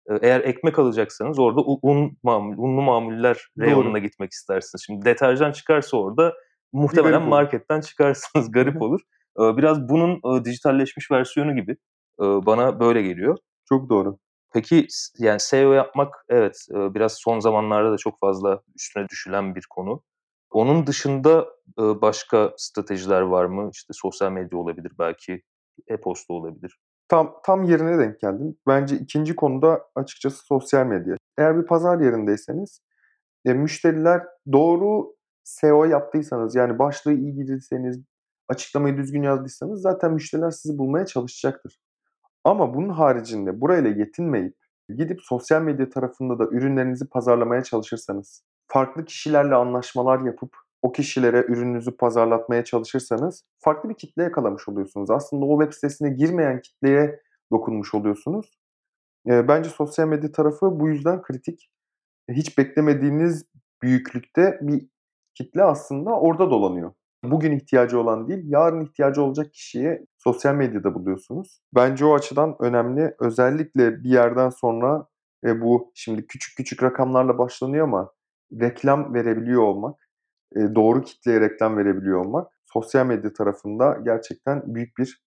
eee, 0.10 0.20
eğer 0.22 0.42
ekmek 0.42 0.80
alacaksanız 0.80 1.40
orada 1.40 1.62
un 1.62 2.18
mamul 2.24 2.58
unlu 2.58 2.82
mamuller 2.82 3.48
reyonuna 3.60 3.94
Doğru. 3.94 4.04
gitmek 4.04 4.32
istersiniz. 4.32 4.84
Şimdi 4.86 5.06
deterjan 5.06 5.52
çıkarsa 5.52 5.98
orada 5.98 6.34
muhtemelen 6.74 7.12
garip 7.12 7.22
olur. 7.22 7.30
marketten 7.30 7.82
çıkarsınız. 7.82 8.52
Garip 8.52 8.82
olur. 8.82 9.02
Biraz 9.38 9.90
bunun, 9.90 10.46
dijitalleşmiş 10.46 11.12
versiyonu 11.12 11.56
gibi. 11.56 11.78
Bana 12.20 12.80
böyle 12.80 13.02
geliyor. 13.02 13.38
Çok 13.70 13.90
doğru. 13.90 14.18
Peki 14.54 14.88
yani 15.20 15.40
SEO 15.40 15.74
yapmak 15.74 16.26
evet, 16.30 16.66
biraz 16.72 17.14
son 17.14 17.40
zamanlarda 17.40 17.92
da 17.92 17.98
çok 17.98 18.20
fazla 18.20 18.62
üstüne 18.76 19.10
düşülen 19.10 19.56
bir 19.56 19.66
konu. 19.70 20.02
Onun 20.52 20.88
dışında, 20.88 21.48
başka 21.78 22.54
stratejiler 22.58 23.22
var 23.22 23.46
mı? 23.46 23.70
İşte 23.74 23.94
sosyal 23.94 24.32
medya 24.32 24.58
olabilir 24.60 24.92
belki, 25.00 25.42
e-posta 25.88 26.34
olabilir. 26.34 26.80
Tam 27.08 27.36
tam 27.46 27.64
yerine 27.64 27.98
denk 28.00 28.20
geldin. 28.20 28.60
Bence 28.68 28.96
ikinci 28.96 29.36
konu 29.36 29.62
da 29.62 29.82
açıkçası 29.96 30.46
sosyal 30.46 30.86
medya. 30.86 31.18
Eğer 31.38 31.58
bir 31.62 31.66
pazar 31.66 32.00
yerindeyseniz, 32.00 32.82
eee, 33.46 33.54
müşteriler 33.54 34.24
doğru 34.52 35.16
SEO 35.44 35.86
yaptıysanız, 35.86 36.56
yani 36.56 36.80
başlığı 36.80 37.14
iyi 37.14 37.36
girdiyseniz, 37.36 38.04
açıklamayı 38.50 38.98
düzgün 38.98 39.24
yazdıysanız 39.24 39.82
zaten 39.82 40.14
müşteriler 40.14 40.52
sizi 40.52 40.78
bulmaya 40.78 41.06
çalışacaktır. 41.06 41.80
Ama 42.44 42.74
bunun 42.74 42.90
haricinde 42.90 43.62
burayla 43.62 43.90
yetinmeyip 43.90 44.56
gidip 44.98 45.20
sosyal 45.22 45.62
medya 45.62 45.90
tarafında 45.90 46.40
da 46.40 46.46
ürünlerinizi 46.52 47.10
pazarlamaya 47.10 47.64
çalışırsanız, 47.64 48.44
farklı 48.68 49.06
kişilerle 49.06 49.56
anlaşmalar 49.56 50.20
yapıp 50.20 50.56
o 50.82 50.92
kişilere 50.92 51.46
ürününüzü 51.48 51.98
pazarlatmaya 51.98 52.64
çalışırsanız 52.64 53.44
farklı 53.60 53.90
bir 53.90 53.96
kitle 53.96 54.24
yakalamış 54.24 54.70
oluyorsunuz. 54.70 55.10
Aslında 55.10 55.46
o 55.46 55.60
web 55.62 55.74
sitesine 55.74 56.10
girmeyen 56.10 56.62
kitleye 56.62 57.22
dokunmuş 57.52 57.94
oluyorsunuz. 57.94 58.60
Bence 59.26 59.70
sosyal 59.70 60.08
medya 60.08 60.32
tarafı 60.32 60.80
bu 60.80 60.90
yüzden 60.90 61.22
kritik. 61.22 61.70
Hiç 62.30 62.58
beklemediğiniz 62.58 63.46
büyüklükte 63.82 64.60
bir 64.62 64.88
kitle 65.36 65.64
aslında 65.64 66.20
orada 66.20 66.50
dolanıyor. 66.50 66.92
Bugün 67.24 67.52
ihtiyacı 67.52 68.00
olan 68.00 68.28
değil, 68.28 68.44
yarın 68.48 68.82
ihtiyacı 68.82 69.24
olacak 69.24 69.54
kişiyi 69.54 70.06
sosyal 70.18 70.56
medyada 70.56 70.94
buluyorsunuz. 70.96 71.62
Bence 71.76 72.06
o 72.06 72.14
açıdan 72.14 72.56
önemli. 72.60 73.16
Özellikle 73.20 74.04
bir 74.04 74.10
yerden 74.10 74.50
sonra 74.50 75.08
Ve 75.44 75.62
bu 75.62 75.92
şimdi 75.96 76.28
küçük 76.28 76.58
küçük 76.58 76.84
rakamlarla 76.84 77.38
başlanıyor 77.38 77.88
ama 77.88 78.12
reklam 78.62 79.14
verebiliyor 79.14 79.62
olmak, 79.64 80.10
eee, 80.56 80.76
doğru 80.76 81.02
kitleye 81.04 81.42
reklam 81.42 81.78
verebiliyor 81.78 82.26
olmak 82.26 82.52
sosyal 82.66 83.06
medya 83.06 83.34
tarafında 83.34 83.98
gerçekten 84.06 84.64
büyük 84.76 84.98
bir 84.98 85.24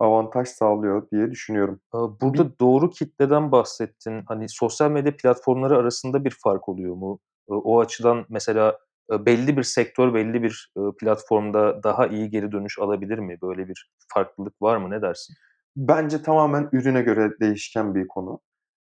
avantaj 0.00 0.48
sağlıyor 0.48 1.10
diye 1.12 1.30
düşünüyorum. 1.30 1.80
Aaa, 1.92 2.20
Bir 2.20 2.20
burada 2.20 2.58
doğru 2.60 2.90
kitleden 2.90 3.52
bahsettin. 3.52 4.22
Hani, 4.28 4.48
sosyal 4.48 4.90
medya 4.90 5.16
platformları 5.16 5.76
arasında 5.78 6.24
bir 6.24 6.36
fark 6.44 6.68
oluyor 6.68 6.94
mu? 6.96 7.20
O 7.48 7.80
açıdan 7.80 8.26
mesela, 8.28 8.78
belli 9.10 9.56
bir 9.56 9.62
sektör, 9.62 10.14
belli 10.14 10.42
bir, 10.42 10.72
platformda 11.00 11.82
daha 11.82 12.06
iyi 12.06 12.30
geri 12.30 12.52
dönüş 12.52 12.78
alabilir 12.78 13.18
mi? 13.18 13.36
Böyle 13.42 13.68
bir 13.68 13.90
farklılık 14.14 14.62
var 14.62 14.76
mı? 14.76 14.90
Ne 14.90 15.02
dersin? 15.02 15.36
Bence 15.76 16.22
tamamen 16.22 16.68
ürüne 16.72 17.02
göre 17.02 17.30
değişken 17.40 17.94
bir 17.94 18.08
konu. 18.08 18.40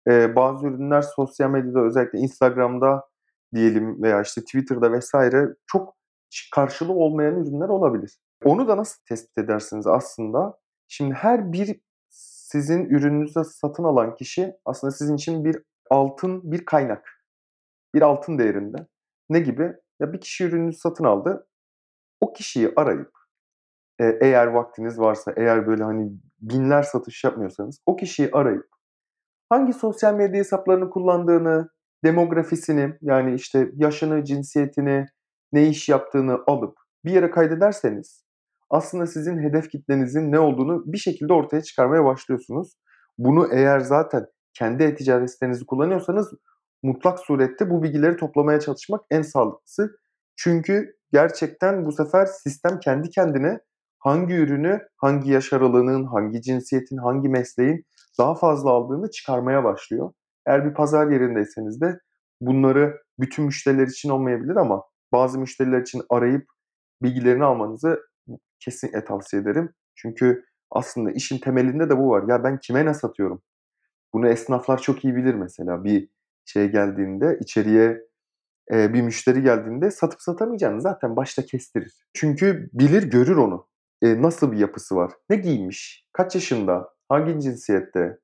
Eee, 0.09 0.33
bazı 0.37 0.66
ürünler 0.66 1.02
sosyal 1.02 1.50
medyada 1.50 1.81
özellikle 1.81 2.19
Instagram'da 2.19 3.04
diyelim 3.54 4.02
veya, 4.02 4.23
işte, 4.23 4.40
Twitter'da 4.40 4.99
vs. 4.99 5.14
çok 5.66 5.95
karşılığı 6.54 6.93
olmayan 6.93 7.37
ürünler 7.37 7.69
olabilir. 7.69 8.19
Onu 8.45 8.69
da 8.69 8.76
nasıl 8.76 9.02
tespit 9.09 9.38
edersiniz 9.38 9.87
aslında? 9.87 10.59
Şimdi 10.88 11.14
her 11.14 11.52
bir 11.52 11.81
sizin 12.11 12.85
ürününüzü 12.85 13.45
satın 13.45 13.85
alan 13.85 14.14
kişi 14.14 14.54
aslında 14.64 14.90
sizin 14.90 15.16
için 15.16 15.45
bir 15.45 15.62
altın, 15.90 16.52
bir 16.52 16.64
kaynak. 16.64 17.21
Bir 17.95 18.02
altın 18.02 18.38
değerinde. 18.38 18.87
Ne 19.31 19.40
gibi? 19.40 19.75
Ya, 20.01 20.13
bir 20.13 20.21
kişi 20.21 20.45
ürününüzü 20.45 20.79
satın 20.79 21.05
aldı. 21.05 21.47
O 22.21 22.33
kişiyi 22.33 22.73
arayıp, 22.77 23.11
eee, 24.01 24.19
eğer 24.23 24.47
vaktiniz 24.47 24.99
varsa, 25.01 25.35
eğer 25.37 25.67
böyle, 25.67 25.85
hani, 25.85 26.13
binler 26.41 26.83
satış 26.83 27.25
yapmıyorsanız 27.25 27.81
o 27.87 27.97
kişiyi 27.97 28.31
arayıp 28.33 28.67
hangi 29.51 29.73
sosyal 29.73 30.15
medya 30.15 30.41
hesaplarını 30.41 30.91
kullandığını, 30.91 31.69
demografisini, 32.05 32.99
yani, 33.03 33.35
işte, 33.35 33.71
yaşını, 33.77 34.25
cinsiyetini, 34.25 35.07
ne 35.53 35.69
iş 35.69 35.89
yaptığını 35.89 36.39
alıp 36.47 36.79
bir 37.05 37.13
yere 37.13 37.31
kaydederseniz 37.31 38.25
aslında 38.71 39.07
sizin 39.07 39.39
hedef 39.39 39.71
kitlenizin 39.71 40.33
ne 40.33 40.39
olduğunu 40.39 40.83
bir 40.87 40.99
şekilde 40.99 41.33
ortaya 41.33 41.63
çıkarmaya 41.63 42.05
başlıyorsunuz. 42.05 42.75
Bunu 43.19 43.49
eğer 43.55 43.81
zaten 43.81 44.27
kendi 44.55 44.83
e-ticaret 44.85 45.31
sitenizi 45.31 45.67
kullanıyorsanız 45.67 46.33
mutlak 46.85 47.21
surette 47.21 47.71
bu 47.71 47.83
bilgileri 47.83 48.17
toplamaya 48.17 48.61
çalışmak 48.61 49.00
en 49.11 49.23
sağlıklısı. 49.23 49.97
Çünkü 50.37 50.97
gerçekten 51.12 51.87
bu 51.87 51.93
sefer 51.93 52.26
sistem 52.26 52.79
kendi 52.81 53.11
kendine 53.11 53.59
hangi 53.99 54.35
ürünü, 54.35 54.81
hangi 54.97 55.31
yaş 55.31 55.53
aralığının, 55.53 56.05
hangi 56.05 56.43
cinsiyetin, 56.43 56.97
hangi 56.97 57.29
mesleğin 57.29 57.85
daha 58.19 58.35
fazla 58.35 58.71
aldığını 58.71 59.11
çıkarmaya 59.11 59.64
başlıyor. 59.64 60.12
Eğer 60.47 60.64
bir 60.64 60.75
pazar 60.75 61.11
yerindeyseniz 61.11 61.81
de 61.81 61.99
bunları 62.41 63.03
bütün 63.19 63.45
müşteriler 63.45 63.87
için 63.87 64.11
olmayabilir 64.11 64.57
ama 64.57 64.83
bazı 65.12 65.38
müşteriler 65.38 65.81
için 65.81 66.03
arayıp 66.11 66.47
bilgilerini 67.03 67.45
almanızı 67.45 68.00
kesinlikle 68.61 69.05
tavsiye 69.05 69.43
ederim. 69.43 69.71
Çünkü 69.95 70.45
aslında 70.71 71.11
işin 71.11 71.38
temelinde 71.38 71.91
de 71.91 71.99
bu 71.99 72.11
var. 72.11 72.25
Ya, 72.29 72.45
ben 72.45 72.59
kime 72.59 72.87
ne 72.87 72.95
satıyorum? 72.95 73.43
Bunu 74.14 74.29
esnaflar 74.29 74.79
çok 74.79 75.05
iyi 75.05 75.17
bilir 75.17 75.35
mesela. 75.35 75.85
Bir 75.85 76.09
şey 76.45 76.69
geldiğinde, 76.73 77.39
içeriye, 77.41 78.03
eee, 78.73 78.91
bir 78.95 79.03
müşteri 79.03 79.43
geldiğinde 79.43 79.91
satıp 79.91 80.23
satamayacağını 80.23 80.81
zaten 80.81 81.17
başta 81.17 81.43
kestirir. 81.47 81.93
Çünkü 82.15 82.71
bilir, 82.73 83.03
görür 83.11 83.37
onu. 83.37 83.67
Eee, 84.03 84.23
nasıl 84.23 84.53
bir 84.53 84.59
yapısı 84.59 84.97
var? 84.97 85.13
Ne 85.31 85.37
giymiş? 85.37 86.07
Kaç 86.13 86.35
yaşında? 86.35 86.89
Hangi 87.09 87.41
cinsiyette? 87.41 88.19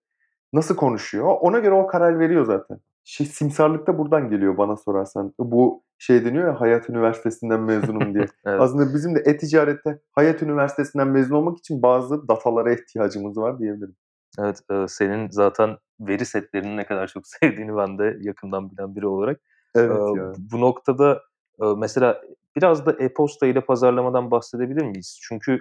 Nasıl 0.53 0.77
konuşuyor? 0.77 1.27
Ona 1.41 1.59
göre 1.59 1.75
o 1.75 1.87
karar 1.87 2.19
veriyor 2.19 2.45
zaten. 2.47 2.79
Şey, 3.05 3.27
simsarlık 3.27 3.87
da 3.87 3.99
buradan 3.99 4.31
geliyor 4.31 4.57
bana 4.59 4.77
sorarsan. 4.77 5.35
Bu 5.39 5.85
şey 5.99 6.25
deniyor 6.25 6.47
ya, 6.49 6.61
Hayat 6.61 6.91
Üniversitesi'nden 6.91 7.61
mezunum 7.61 8.15
diye. 8.15 8.27
Evet. 8.47 8.61
Aslında 8.61 8.95
bizim 8.95 9.15
de 9.15 9.21
e-ticarette 9.27 9.99
Hayat 10.13 10.43
Üniversitesi'nden 10.43 11.09
mezun 11.09 11.35
olmak 11.35 11.59
için 11.59 11.83
bazı 11.83 12.29
datalara 12.29 12.73
ihtiyacımız 12.75 13.37
var 13.37 13.59
diyebilirim. 13.59 13.97
Evet, 14.39 14.61
eee, 14.71 14.85
senin 14.89 15.29
zaten 15.31 15.79
veri 16.01 16.27
setlerini 16.27 16.77
ne 16.77 16.87
kadar 16.87 17.07
çok 17.07 17.27
sevdiğini 17.27 17.77
ben 17.77 17.99
de 17.99 18.17
yakından 18.21 18.71
bilen 18.71 18.97
biri 18.97 19.07
olarak. 19.07 19.41
Evet 19.75 20.01
ya. 20.17 20.33
bu 20.39 20.61
noktada, 20.61 21.23
eee, 21.63 21.75
mesela 21.79 22.23
biraz 22.57 22.87
da 22.87 22.93
e-posta 22.93 23.47
ile 23.47 23.61
pazarlamadan 23.61 24.31
bahsedebilir 24.31 24.83
miyiz? 24.85 25.19
Çünkü, 25.23 25.53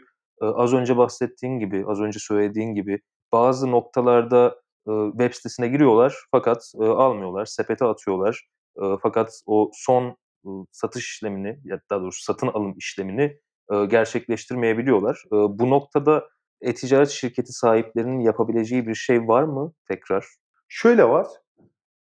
eee, 0.42 0.48
az 0.48 0.74
önce 0.74 0.98
bahsettiğin 0.98 1.60
gibi, 1.60 1.84
az 1.88 2.02
önce 2.02 2.20
söylediğin 2.20 2.74
gibi 2.76 3.00
bazı 3.32 3.72
noktalarda, 3.72 4.56
ııı, 4.88 5.12
web 5.12 5.34
sitesine 5.34 5.68
giriyorlar 5.68 6.16
fakat, 6.32 6.72
ııı, 6.76 6.94
almıyorlar, 6.94 7.46
sepete 7.46 7.86
atıyorlar. 7.86 8.48
Iıı, 8.82 8.98
fakat 9.02 9.42
o 9.46 9.72
son, 9.74 10.18
ııı, 10.46 10.66
satış 10.72 11.06
işlemini 11.12 11.60
ya 11.64 11.80
daha 11.90 12.02
doğrusu 12.02 12.24
satın 12.24 12.48
alım 12.48 12.74
işlemini, 12.78 13.40
ııı, 13.72 13.90
gerçekleştirmeyebiliyorlar. 13.90 15.24
Iıı, 15.34 15.60
bu 15.60 15.70
noktada 15.70 16.30
e-ticaret 16.62 17.10
şirketi 17.10 17.54
sahiplerinin 17.54 18.20
yapabileceği 18.20 18.88
bir 18.88 18.96
şey 18.96 19.28
var 19.28 19.44
mı 19.44 19.74
tekrar? 19.88 20.28
Şöyle 20.68 21.04
var, 21.10 21.28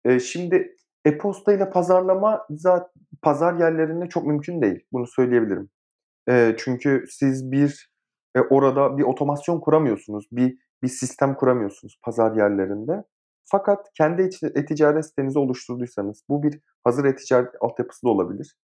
eee, 0.05 0.19
şimdi 0.19 0.75
e-posta 1.05 1.53
ile 1.53 1.69
pazarlama 1.69 2.47
zat 2.49 2.91
pazar 3.21 3.53
yerlerinde 3.59 4.09
çok 4.09 4.25
mümkün 4.27 4.61
değil. 4.61 4.79
Bunu 4.91 5.07
söyleyebilirim. 5.07 5.69
Eee, 6.29 6.55
çünkü 6.59 7.05
siz 7.09 7.51
bir, 7.51 7.91
eee, 8.35 8.43
orada 8.49 8.97
bir 8.97 9.03
otomasyon 9.03 9.59
kuramıyorsunuz. 9.59 10.27
Bir 10.31 10.57
bir 10.83 10.87
sistem 10.87 11.35
kuramıyorsunuz 11.35 11.99
pazar 12.03 12.35
yerlerinde. 12.37 13.03
Fakat 13.45 13.87
kendi 13.97 14.29
e-ticaret 14.55 15.05
sitenizi 15.05 15.39
oluşturduysanız 15.39 16.23
bu 16.29 16.43
bir 16.43 16.59
hazır 16.83 17.05
e-ticaret 17.05 17.49
altyapısı 17.61 18.07
da 18.07 18.09
olabilir. 18.11 18.55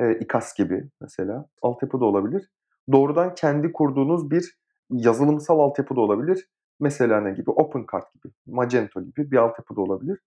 Eee, 0.00 0.18
İKAS 0.20 0.54
gibi 0.54 0.90
mesela 1.00 1.46
altyapı 1.62 2.00
da 2.00 2.04
olabilir. 2.04 2.50
Doğrudan 2.92 3.34
kendi 3.34 3.72
kurduğunuz 3.72 4.30
bir 4.30 4.58
yazılımsal 4.90 5.58
altyapı 5.58 5.96
da 5.96 6.00
olabilir. 6.00 6.48
Mesela 6.80 7.20
ne 7.20 7.30
gibi? 7.30 7.50
Opencart 7.50 8.12
gibi, 8.14 8.32
Magento 8.46 9.02
gibi 9.02 9.30
bir 9.30 9.36
altyapı 9.36 9.76
da 9.76 9.80
olabilir. 9.80 10.18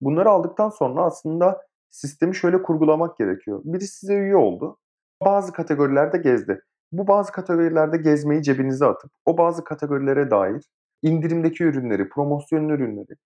Bunları 0.00 0.30
aldıktan 0.30 0.68
sonra 0.70 1.02
aslında 1.02 1.62
sistemi 1.90 2.36
şöyle 2.36 2.62
kurgulamak 2.62 3.16
gerekiyor. 3.16 3.60
Biri 3.64 3.86
size 3.86 4.14
üye 4.14 4.36
oldu. 4.36 4.78
Bazı 5.24 5.52
kategorilerde 5.52 6.18
gezdi. 6.18 6.60
Bu 6.92 7.06
bazı 7.08 7.32
kategorilerde 7.32 7.96
gezmeyi 7.96 8.42
cebinize 8.42 8.86
atıp 8.86 9.10
o 9.26 9.38
bazı 9.38 9.64
kategorilere 9.64 10.30
dair 10.30 10.70
indirimdeki 11.02 11.64
ürünleri, 11.64 12.08
promosyon 12.08 12.68
ürünleri 12.68 13.16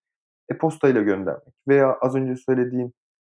e-postayla 0.51 1.03
göndermek 1.03 1.55
veya 1.69 1.99
az 2.01 2.15
önce 2.15 2.37
söylediğim 2.37 2.93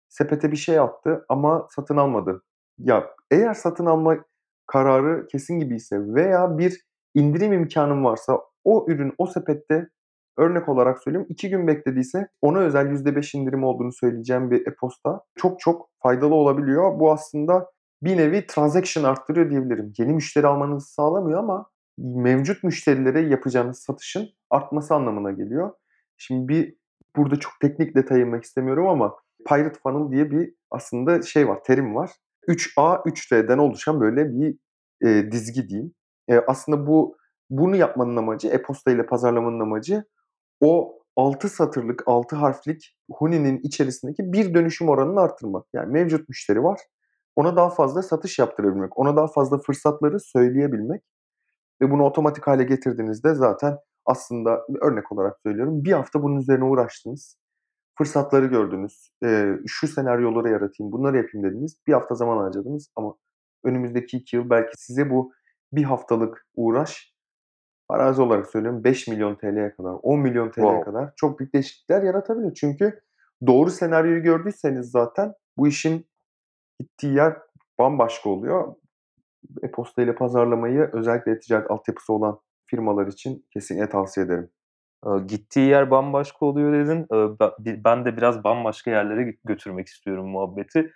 sepete 0.09 0.51
bir 0.51 0.57
şey 0.57 0.79
attı 0.79 1.25
ama 1.29 1.67
satın 1.75 1.97
almadı. 1.97 2.43
Ya, 2.77 3.07
eğer 3.31 3.53
satın 3.53 3.85
alma 3.85 4.17
kararı 4.67 5.27
kesin 5.27 5.59
gibiyse 5.59 5.99
veya 5.99 6.57
bir 6.57 6.86
indirim 7.17 7.53
imkânın 7.53 8.03
varsa 8.03 8.39
o 8.63 8.85
ürün 8.89 9.13
o 9.17 9.27
sepette 9.27 9.89
örnek 10.37 10.69
olarak 10.69 11.03
söyleyeyim 11.03 11.27
2 11.29 11.49
gün 11.49 11.67
beklediyse 11.67 12.27
ona 12.41 12.59
özel 12.59 12.87
%5 12.91 13.35
indirim 13.35 13.63
olduğunu 13.63 13.91
söyleyeceğim 13.93 14.51
bir 14.51 14.67
e-posta 14.67 15.21
çok 15.35 15.59
çok 15.59 15.89
faydalı 16.03 16.35
olabiliyor. 16.35 16.99
Bu 16.99 17.11
aslında 17.11 17.71
bir 18.03 18.17
nevi 18.17 18.47
transaction 18.47 19.03
arttırıyor 19.03 19.49
diyebilirim. 19.49 19.93
Yeni 19.97 20.13
müşteri 20.13 20.47
almanızı 20.47 20.93
sağlamıyor 20.93 21.39
ama 21.39 21.69
mevcut 21.97 22.63
müşterilere 22.63 23.21
yapacağınız 23.21 23.79
satışın 23.79 24.29
artması 24.49 24.95
anlamına 24.95 25.31
geliyor. 25.31 25.71
Şimdi 26.17 26.47
bir 26.47 26.75
burada 27.15 27.35
çok 27.39 27.53
teknik 27.61 27.95
detaya 27.95 28.21
inmek 28.21 28.43
istemiyorum 28.43 28.87
ama 28.87 29.15
Pirate 29.47 29.79
Funnel 29.83 30.11
diye 30.11 30.31
bir 30.31 30.53
aslında 30.71 31.21
şey 31.21 31.47
var, 31.47 31.59
terim 31.63 31.95
var. 31.95 32.11
3A, 32.47 33.01
3R'den 33.05 33.57
oluşan 33.57 34.01
böyle 34.01 34.33
bir, 34.33 34.57
eee, 35.03 35.31
dizgi 35.31 35.69
diyeyim. 35.69 35.93
Eee, 36.29 36.43
aslında 36.47 36.87
bu 36.87 37.17
bunu 37.49 37.75
yapmanın 37.75 38.15
amacı, 38.17 38.47
e-posta 38.47 38.91
ile 38.91 39.05
pazarlamanın 39.05 39.59
amacı 39.59 40.03
o 40.61 40.99
6 41.17 41.49
satırlık, 41.49 42.03
6 42.07 42.35
harflik 42.35 42.97
huni'nin 43.11 43.59
içerisindeki 43.63 44.33
bir 44.33 44.53
dönüşüm 44.53 44.89
oranını 44.89 45.21
arttırmak. 45.21 45.65
Yani 45.73 45.93
mevcut 45.93 46.29
müşteri 46.29 46.63
var, 46.63 46.81
ona 47.35 47.55
daha 47.57 47.69
fazla 47.71 48.03
satış 48.03 48.39
yaptırabilmek, 48.39 48.99
ona 48.99 49.15
daha 49.17 49.27
fazla 49.27 49.59
fırsatları 49.59 50.19
söyleyebilmek 50.21 51.03
ve 51.81 51.91
bunu 51.91 52.03
otomatik 52.05 52.47
hâle 52.47 52.63
getirdiğinizde 52.63 53.35
zaten 53.35 53.77
aslında 54.05 54.65
örnek 54.81 55.13
olarak 55.13 55.37
söylüyorum, 55.43 55.85
1 55.85 55.91
hafta 55.93 56.23
bunun 56.23 56.37
üzerine 56.41 56.63
uğraştınız, 56.65 57.37
fırsatları 57.97 58.45
gördünüz, 58.47 59.09
eee, 59.23 59.59
şu 59.67 59.87
senaryoları 59.89 60.49
yaratayım, 60.49 60.91
bunları 60.93 61.17
yapayım 61.17 61.47
dediniz. 61.51 61.77
1 61.87 61.93
hafta 61.93 62.15
zaman 62.15 62.37
harcadınız 62.37 62.91
ama 62.97 63.15
önümüzdeki 63.65 64.17
2 64.17 64.35
yıl 64.37 64.49
belki 64.49 64.71
size 64.77 65.09
bu 65.11 65.33
1 65.73 65.83
haftalık 65.83 66.45
uğraş 66.55 67.13
farazi 67.87 68.21
olarak 68.21 68.47
söylüyorum 68.47 68.81
₺5.000.000'ye 68.83 69.75
kadar, 69.75 69.91
₹10.000.000'ye 69.91 70.53
Wow. 70.53 70.83
kadar 70.83 71.13
çok 71.15 71.39
büyük 71.39 71.53
değişiklikler 71.53 72.03
yaratabilir. 72.03 72.53
Çünkü 72.53 72.99
doğru 73.47 73.69
senaryoyu 73.69 74.23
gördüyseniz 74.23 74.91
zaten 74.91 75.33
bu 75.57 75.67
işin 75.67 76.07
gittiği 76.79 77.13
yer 77.13 77.37
bambaşka 77.79 78.29
oluyor. 78.29 78.75
E-posta 79.63 80.01
ile 80.01 80.15
pazarlamayı 80.15 80.89
özellikle 80.93 81.31
e-ticaret 81.31 81.71
altyapısı 81.71 82.13
olan 82.13 82.39
firmalar 82.65 83.07
için 83.07 83.45
kesinlikle 83.53 83.89
tavsiye 83.89 84.25
ederim. 84.25 84.49
Gittiği 85.27 85.69
yer 85.69 85.91
bambaşka 85.91 86.45
oluyor 86.45 86.73
dedin. 86.73 87.07
Ben 87.83 88.05
de 88.05 88.17
biraz 88.17 88.43
bambaşka 88.43 88.91
yerlere 88.91 89.35
götürmek 89.43 89.87
istiyorum 89.87 90.27
muhabbeti. 90.27 90.91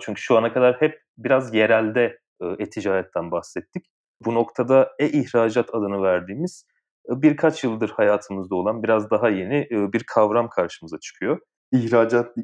Çünkü 0.00 0.20
şu 0.20 0.36
ana 0.36 0.52
kadar 0.52 0.80
hep 0.80 1.00
biraz 1.18 1.54
yerelde, 1.54 2.18
e-ticaretten 2.58 3.30
bahsettik. 3.30 3.90
Bu 4.24 4.34
noktada 4.34 4.90
e-ihracat 4.98 5.74
adını 5.74 6.02
verdiğimiz, 6.02 6.66
eee, 7.08 7.22
birkaç 7.22 7.64
yıldır 7.64 7.90
hayatımızda 7.90 8.54
olan, 8.54 8.82
biraz 8.82 9.10
daha 9.10 9.28
yeni, 9.28 9.66
eee, 9.70 9.92
bir 9.92 10.04
kavram 10.04 10.48
karşımıza 10.48 10.98
çıkıyor. 11.00 11.38
İhracat, 11.72 12.36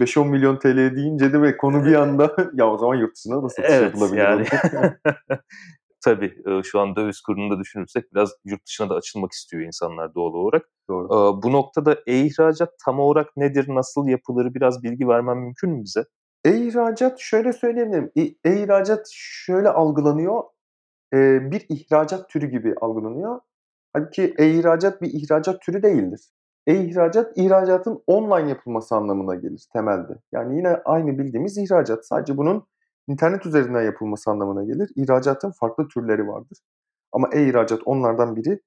beş 0.00 0.16
on 0.18 0.28
milyon 0.28 0.56
TL 0.58 0.96
deyince 0.96 1.32
değil 1.32 1.44
mi 1.44 1.56
konu 1.56 1.84
bir 1.84 1.94
anda 1.94 2.36
ya 2.54 2.70
o 2.70 2.78
zaman 2.78 2.96
yurt 2.96 3.16
dışına 3.16 3.42
da 3.42 3.48
satış 3.48 3.70
Evet, 3.70 3.82
yapılabilir 3.82 4.18
yani 4.22 4.46
tabii, 6.04 6.34
eee, 6.46 6.60
şu 6.64 6.80
an 6.80 6.96
döviz 6.96 7.20
kurunu 7.20 7.56
da 7.56 7.60
düşünürsek 7.60 8.12
biraz 8.14 8.30
yurt 8.44 8.66
dışına 8.66 8.90
da 8.90 8.94
açılmak 8.94 9.32
istiyor 9.32 9.62
insanlar 9.62 10.14
doğal 10.14 10.32
olarak. 10.34 10.62
Doğru. 10.88 11.42
Bu 11.42 11.52
noktada 11.52 11.96
e-ihracat 12.06 12.70
tam 12.84 13.00
olarak 13.00 13.36
nedir, 13.36 13.64
nasıl 13.68 14.08
yapılır 14.08 14.54
biraz 14.54 14.82
bilgi 14.82 15.08
vermen 15.08 15.36
mümkün 15.38 15.70
mü 15.70 15.84
bize? 15.84 16.04
E-ihracat 16.44 17.18
şöyle 17.20 17.52
söyleyebilirim. 17.52 18.10
E-ihracat 18.44 19.06
şöyle 19.12 19.68
algılanıyor, 19.68 20.42
eee, 21.12 21.48
bir 21.50 21.66
ihracat 21.68 22.28
türü 22.30 22.46
gibi 22.46 22.74
algılanıyor. 22.80 23.40
Hâlbuki 23.92 24.34
e-ihracat 24.38 25.02
bir 25.02 25.10
ihracat 25.12 25.62
türü 25.62 25.82
değildir. 25.82 26.20
E-ihracat, 26.66 27.38
ihracatın 27.38 28.02
online 28.06 28.48
yapılması 28.48 28.94
anlamına 28.96 29.34
gelir 29.34 29.66
temelde. 29.72 30.12
Yani 30.32 30.56
yine 30.56 30.68
aynı 30.84 31.18
bildiğimiz 31.18 31.58
ihracat. 31.58 32.06
Sadece 32.06 32.36
bunun 32.36 32.66
internet 33.08 33.46
üzerinden 33.46 33.82
yapılması 33.82 34.30
anlamına 34.30 34.64
gelir. 34.64 34.90
İhracatın 34.96 35.50
farklı 35.50 35.88
türleri 35.88 36.28
vardır. 36.28 36.58
Ama 37.12 37.28
e-ihracat 37.32 37.80
onlardan 37.86 38.36
biri 38.36 38.60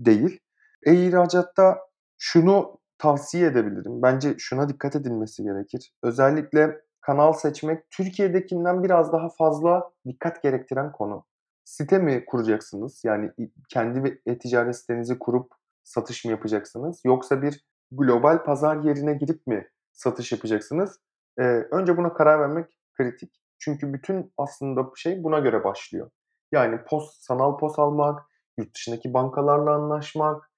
değil. 0.00 0.40
E-ihracatta 0.86 1.78
şunu 2.18 2.78
tavsiye 2.98 3.46
edebilirim. 3.46 4.02
Bence 4.02 4.34
şuna 4.38 4.68
dikkat 4.68 4.96
edilmesi 4.96 5.42
gerekir. 5.42 5.92
Özellikle 6.02 6.80
kanal 7.00 7.32
seçmek 7.32 7.90
Türkiye'dekinden 7.90 8.82
biraz 8.84 9.12
daha 9.12 9.28
fazla 9.28 9.90
dikkat 10.06 10.42
gerektiren 10.42 10.92
konu. 10.92 11.24
Site 11.66 11.98
mi 11.98 12.24
kuracaksınız? 12.26 13.02
Yani 13.04 13.32
kendi 13.68 14.22
e-ticaret 14.26 14.76
sitenizi 14.76 15.18
kurup 15.18 15.52
satış 15.84 16.24
mı 16.24 16.30
yapacaksınız? 16.30 17.00
Yoksa 17.04 17.42
bir 17.42 17.64
global 17.90 18.44
pazar 18.44 18.76
yerine 18.76 19.14
girip 19.14 19.46
mi 19.46 19.68
satış 19.92 20.32
yapacaksınız? 20.32 21.00
Eee, 21.38 21.68
önce 21.70 21.96
buna 21.96 22.12
karar 22.14 22.40
vermek 22.40 22.66
kritik. 22.94 23.42
Çünkü 23.58 23.92
bütün 23.92 24.32
aslında 24.38 24.90
şey 24.96 25.24
buna 25.24 25.38
göre 25.38 25.64
başlıyor. 25.64 26.10
Yani 26.52 26.78
POS, 26.84 27.16
sanal 27.20 27.58
POS 27.58 27.78
almak, 27.78 28.22
yurt 28.58 28.74
dışındaki 28.74 29.14
bankalarla 29.14 29.74
anlaşmak, 29.74 30.50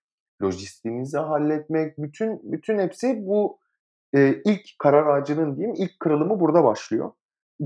lojistiğinizi 0.43 1.19
halletmek, 1.19 1.99
bütün 1.99 2.53
bütün 2.53 2.79
hepsi 2.79 3.27
bu, 3.27 3.59
eee, 4.15 4.43
ilk 4.45 4.79
karar 4.79 5.07
ağacının 5.07 5.57
diyeyim, 5.57 5.77
ilk 5.79 6.01
kırılımı 6.01 6.41
burada 6.41 6.65
başlıyor. 6.65 7.11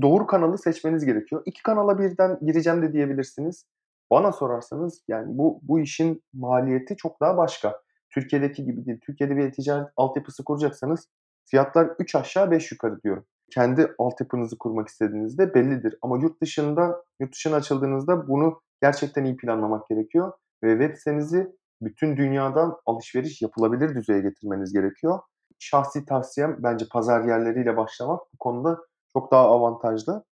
Doğru 0.01 0.27
kanalı 0.27 0.57
seçmeniz 0.57 1.05
gerekiyor. 1.05 1.41
2 1.45 1.63
kanala 1.63 1.99
birden 1.99 2.39
gireceğim 2.41 2.81
de 2.81 2.93
diyebilirsiniz. 2.93 3.65
Bana 4.11 4.31
sorarsanız 4.31 5.03
yani 5.07 5.25
bu 5.37 5.59
bu 5.63 5.79
işin 5.79 6.23
maliyeti 6.33 6.97
çok 6.97 7.21
daha 7.21 7.37
başka. 7.37 7.81
Türkiye'deki 8.09 8.65
gibi 8.65 8.85
değil. 8.85 8.99
Türkiye'de 9.05 9.37
bir 9.37 9.43
e-ticaret 9.45 9.87
altyapısı 9.97 10.43
kuracaksanız 10.43 11.07
fiyatlar 11.45 11.89
3 11.99 12.15
aşağı 12.15 12.51
5 12.51 12.71
yukarı 12.71 13.01
diyorum. 13.03 13.25
Kendi 13.51 13.95
altyapınızı 13.97 14.57
kurmak 14.57 14.87
istediğinizde 14.87 15.53
bellidir 15.53 15.97
ama 16.01 16.17
yurt 16.17 16.41
dışında, 16.41 17.03
yurt 17.19 17.33
dışına 17.33 17.55
açıldığınızda 17.55 18.27
bunu 18.27 18.61
gerçekten 18.81 19.23
iyi 19.25 19.37
planlamak 19.37 19.87
gerekiyor 19.87 20.31
ve 20.63 20.71
web 20.79 20.97
sitenizi 20.97 21.51
bütün 21.81 22.17
dünyadan 22.17 22.77
alışveriş 22.85 23.41
yapılabilir 23.41 23.95
düzeye 23.95 24.21
getirmeniz 24.21 24.73
gerekiyor. 24.73 25.19
Şahsi 25.59 26.05
tavsiyem 26.05 26.57
bence 26.59 26.85
pazar 26.91 27.25
yerleriyle 27.25 27.77
başlamak 27.77 28.19
bu 28.33 28.37
konuda 28.39 28.79
çok 29.13 29.31
daha 29.31 29.43
avantajlı. 29.49 30.25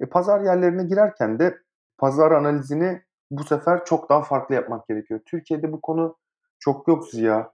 E, 0.00 0.06
pazar 0.06 0.40
yerlerine 0.40 0.84
girerken 0.84 1.38
de 1.38 1.58
pazar 1.98 2.32
analizini 2.32 3.02
bu 3.30 3.44
sefer 3.44 3.84
çok 3.84 4.10
daha 4.10 4.22
farklı 4.22 4.54
yapmak 4.54 4.88
gerekiyor. 4.88 5.20
Türkiye'de 5.26 5.72
bu 5.72 5.80
konu 5.80 6.16
çok 6.60 6.88
yok 6.88 7.08
Ziya. 7.08 7.52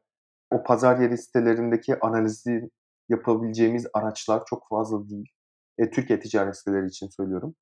O 0.52 0.62
pazar 0.62 0.98
yeri 1.00 1.18
sitelerindeki 1.18 2.00
analizi 2.00 2.70
yapabileceğimiz 3.09 3.87
araçlar 3.94 4.42
çok 4.46 4.68
fazla 4.68 5.09
değil. 5.11 5.28
E, 5.78 5.90
Türkiye 5.90 6.20
ticaret 6.20 6.56
siteleri 6.59 6.87
için 6.87 7.09
söylüyorum. 7.09 7.54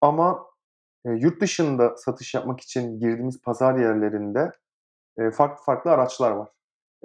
Ama, 0.00 0.46
eee, 1.06 1.12
yurt 1.12 1.40
dışında 1.42 1.96
satış 1.96 2.34
yapmak 2.34 2.60
için 2.60 3.00
girdiğimiz 3.00 3.42
pazar 3.42 3.78
yerlerinde, 3.78 4.52
eee, 5.18 5.30
farklı 5.30 5.64
farklı 5.64 5.90
araçlar 5.92 6.30
var. 6.32 6.48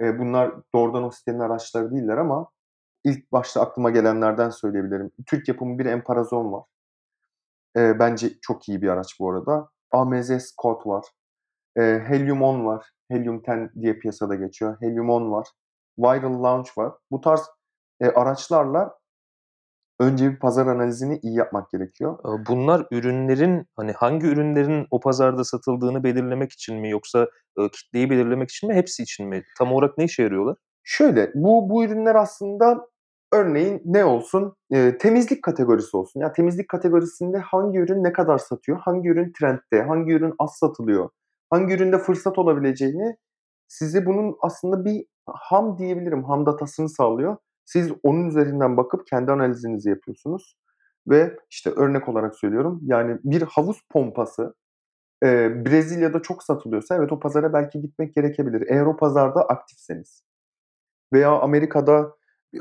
Eee, 0.00 0.18
bunlar 0.18 0.54
doğrudan 0.74 1.04
o 1.04 1.10
sitenin 1.10 1.40
araçları 1.40 1.92
değiller 1.92 2.16
ama 2.18 2.48
ilk 3.04 3.32
başta 3.32 3.60
aklıma 3.62 3.90
gelenlerden 3.90 4.50
söyleyebilirim. 4.50 5.10
Türk 5.26 5.48
yapımı 5.48 5.78
bir 5.78 5.86
Emparazon 5.86 6.52
var. 6.52 6.64
Eee, 7.76 7.96
bence 7.98 8.30
çok 8.42 8.68
iyi 8.68 8.82
bir 8.82 8.88
araç 8.88 9.16
bu 9.20 9.30
arada. 9.30 9.68
AMZ 9.92 10.42
Scout 10.42 10.86
var. 10.86 11.04
Eee, 11.78 12.04
Helium 12.08 12.42
10 12.42 12.66
var. 12.66 12.86
Helium 13.10 13.42
10 13.42 13.70
diye 13.82 13.94
piyasada 13.98 14.34
geçiyor. 14.34 14.76
Helium 14.80 15.10
10 15.10 15.32
var. 15.32 15.48
Viral 15.98 16.42
Launch 16.44 16.78
var. 16.78 16.92
Bu 17.10 17.20
tarz, 17.20 17.40
eee, 18.02 18.08
araçlarla 18.14 18.98
önce 20.00 20.30
bir 20.32 20.38
pazar 20.38 20.66
analizini 20.66 21.18
iyi 21.22 21.34
yapmak 21.36 21.70
gerekiyor. 21.70 22.18
Bunlar 22.48 22.86
ürünlerin, 22.90 23.66
hani, 23.76 23.92
hangi 23.92 24.26
ürünlerin 24.26 24.86
o 24.90 25.00
pazarda 25.00 25.44
satıldığını 25.44 26.04
belirlemek 26.04 26.52
için 26.52 26.76
mi 26.76 26.90
yoksa, 26.90 27.28
ııı, 27.58 27.70
kitleyi 27.70 28.10
belirlemek 28.10 28.50
için 28.50 28.68
mi, 28.70 28.74
hepsi 28.76 29.02
için 29.02 29.28
mi? 29.28 29.42
Tam 29.58 29.72
olarak 29.72 29.98
ne 29.98 30.04
işe 30.04 30.22
yarıyorlar? 30.22 30.56
Şöyle, 30.84 31.30
bu 31.34 31.70
bu 31.70 31.84
ürünler 31.84 32.14
aslında 32.14 32.88
örneğin 33.32 33.82
ne 33.84 34.04
olsun? 34.04 34.54
Eee, 34.70 34.98
temizlik 34.98 35.42
kategorisi 35.44 35.96
olsun. 35.96 36.20
Ya, 36.20 36.32
temizlik 36.32 36.68
kategorisinde 36.68 37.38
hangi 37.38 37.78
ürün 37.78 38.04
ne 38.04 38.12
kadar 38.12 38.38
satıyor? 38.38 38.78
Hangi 38.78 39.08
ürün 39.08 39.32
trendde? 39.40 39.82
Hangi 39.88 40.12
ürün 40.12 40.34
az 40.38 40.50
satılıyor? 40.56 41.08
Hangi 41.50 41.74
üründe 41.74 41.98
fırsat 41.98 42.38
olabileceğini 42.38 43.16
size 43.68 44.06
bunun 44.06 44.36
aslında 44.42 44.84
bir 44.84 45.06
ham 45.28 45.78
diyebilirim, 45.78 46.24
ham 46.24 46.46
datasını 46.46 46.88
sağlıyor. 46.88 47.36
Siz 47.64 47.92
onun 48.02 48.28
üzerinden 48.28 48.76
bakıp 48.76 49.06
kendi 49.06 49.32
analizinizi 49.32 49.90
yapıyorsunuz 49.90 50.56
ve, 51.08 51.36
işte, 51.50 51.70
örnek 51.70 52.08
olarak 52.08 52.36
söylüyorum, 52.36 52.80
yani 52.82 53.18
bir 53.24 53.42
havuz 53.42 53.82
pompası, 53.90 54.54
eee, 55.24 55.52
Brezilya'da 55.66 56.22
çok 56.22 56.42
satılıyorsa 56.44 56.96
evet, 56.96 57.12
o 57.12 57.20
pazara 57.20 57.52
belki 57.52 57.80
gitmek 57.82 58.14
gerekebilir 58.14 58.66
eğer 58.70 58.86
o 58.86 58.96
pazarda 58.96 59.42
aktifseniz. 59.44 60.24
Veya 61.12 61.30
Amerika'da 61.40 62.16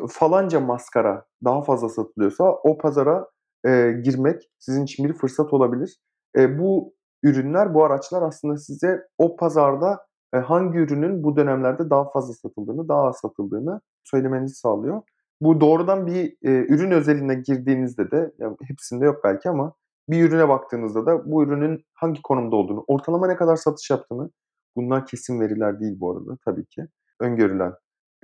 falanca 0.09 0.59
maskara 0.59 1.25
daha 1.45 1.61
fazla 1.61 1.89
satılıyorsa 1.89 2.43
o 2.63 2.77
pazara, 2.77 3.27
eee, 3.65 3.91
girmek 4.03 4.49
sizin 4.59 4.83
için 4.83 5.05
bir 5.09 5.13
fırsat 5.13 5.53
olabilir. 5.53 5.97
Eee, 6.37 6.59
bu 6.59 6.93
ürünler, 7.23 7.73
bu 7.73 7.83
araçlar 7.85 8.21
aslında 8.21 8.57
size 8.57 9.07
o 9.17 9.35
pazarda, 9.35 10.05
eee, 10.33 10.39
hangi 10.39 10.77
ürünün 10.79 11.23
bu 11.23 11.35
dönemlerde 11.35 11.89
daha 11.89 12.09
fazla 12.11 12.33
satıldığını, 12.33 12.87
daha 12.89 13.03
az 13.07 13.17
satıldığını 13.17 13.81
söylemenizi 14.03 14.55
sağlıyor. 14.55 15.01
Bu 15.41 15.61
doğrudan 15.61 16.07
bir, 16.07 16.37
eee, 16.41 16.65
ürün 16.69 16.91
özeline 16.91 17.35
girdiğinizde 17.35 18.11
de, 18.11 18.31
ya, 18.39 18.55
hepsinde 18.67 19.05
yok 19.05 19.21
belki 19.23 19.49
ama 19.49 19.73
bir 20.09 20.23
ürüne 20.29 20.49
baktığınızda 20.49 21.05
da 21.05 21.31
bu 21.31 21.43
ürünün 21.43 21.83
hangi 21.93 22.21
konumda 22.21 22.55
olduğunu, 22.55 22.83
ortalama 22.87 23.27
ne 23.27 23.35
kadar 23.35 23.55
satış 23.55 23.89
yaptığını, 23.89 24.29
bunlar 24.75 25.05
kesin 25.05 25.39
veriler 25.39 25.79
değil 25.79 25.99
bu 25.99 26.11
arada 26.11 26.37
tabii 26.45 26.65
ki, 26.65 26.87
öngörülen, 27.19 27.73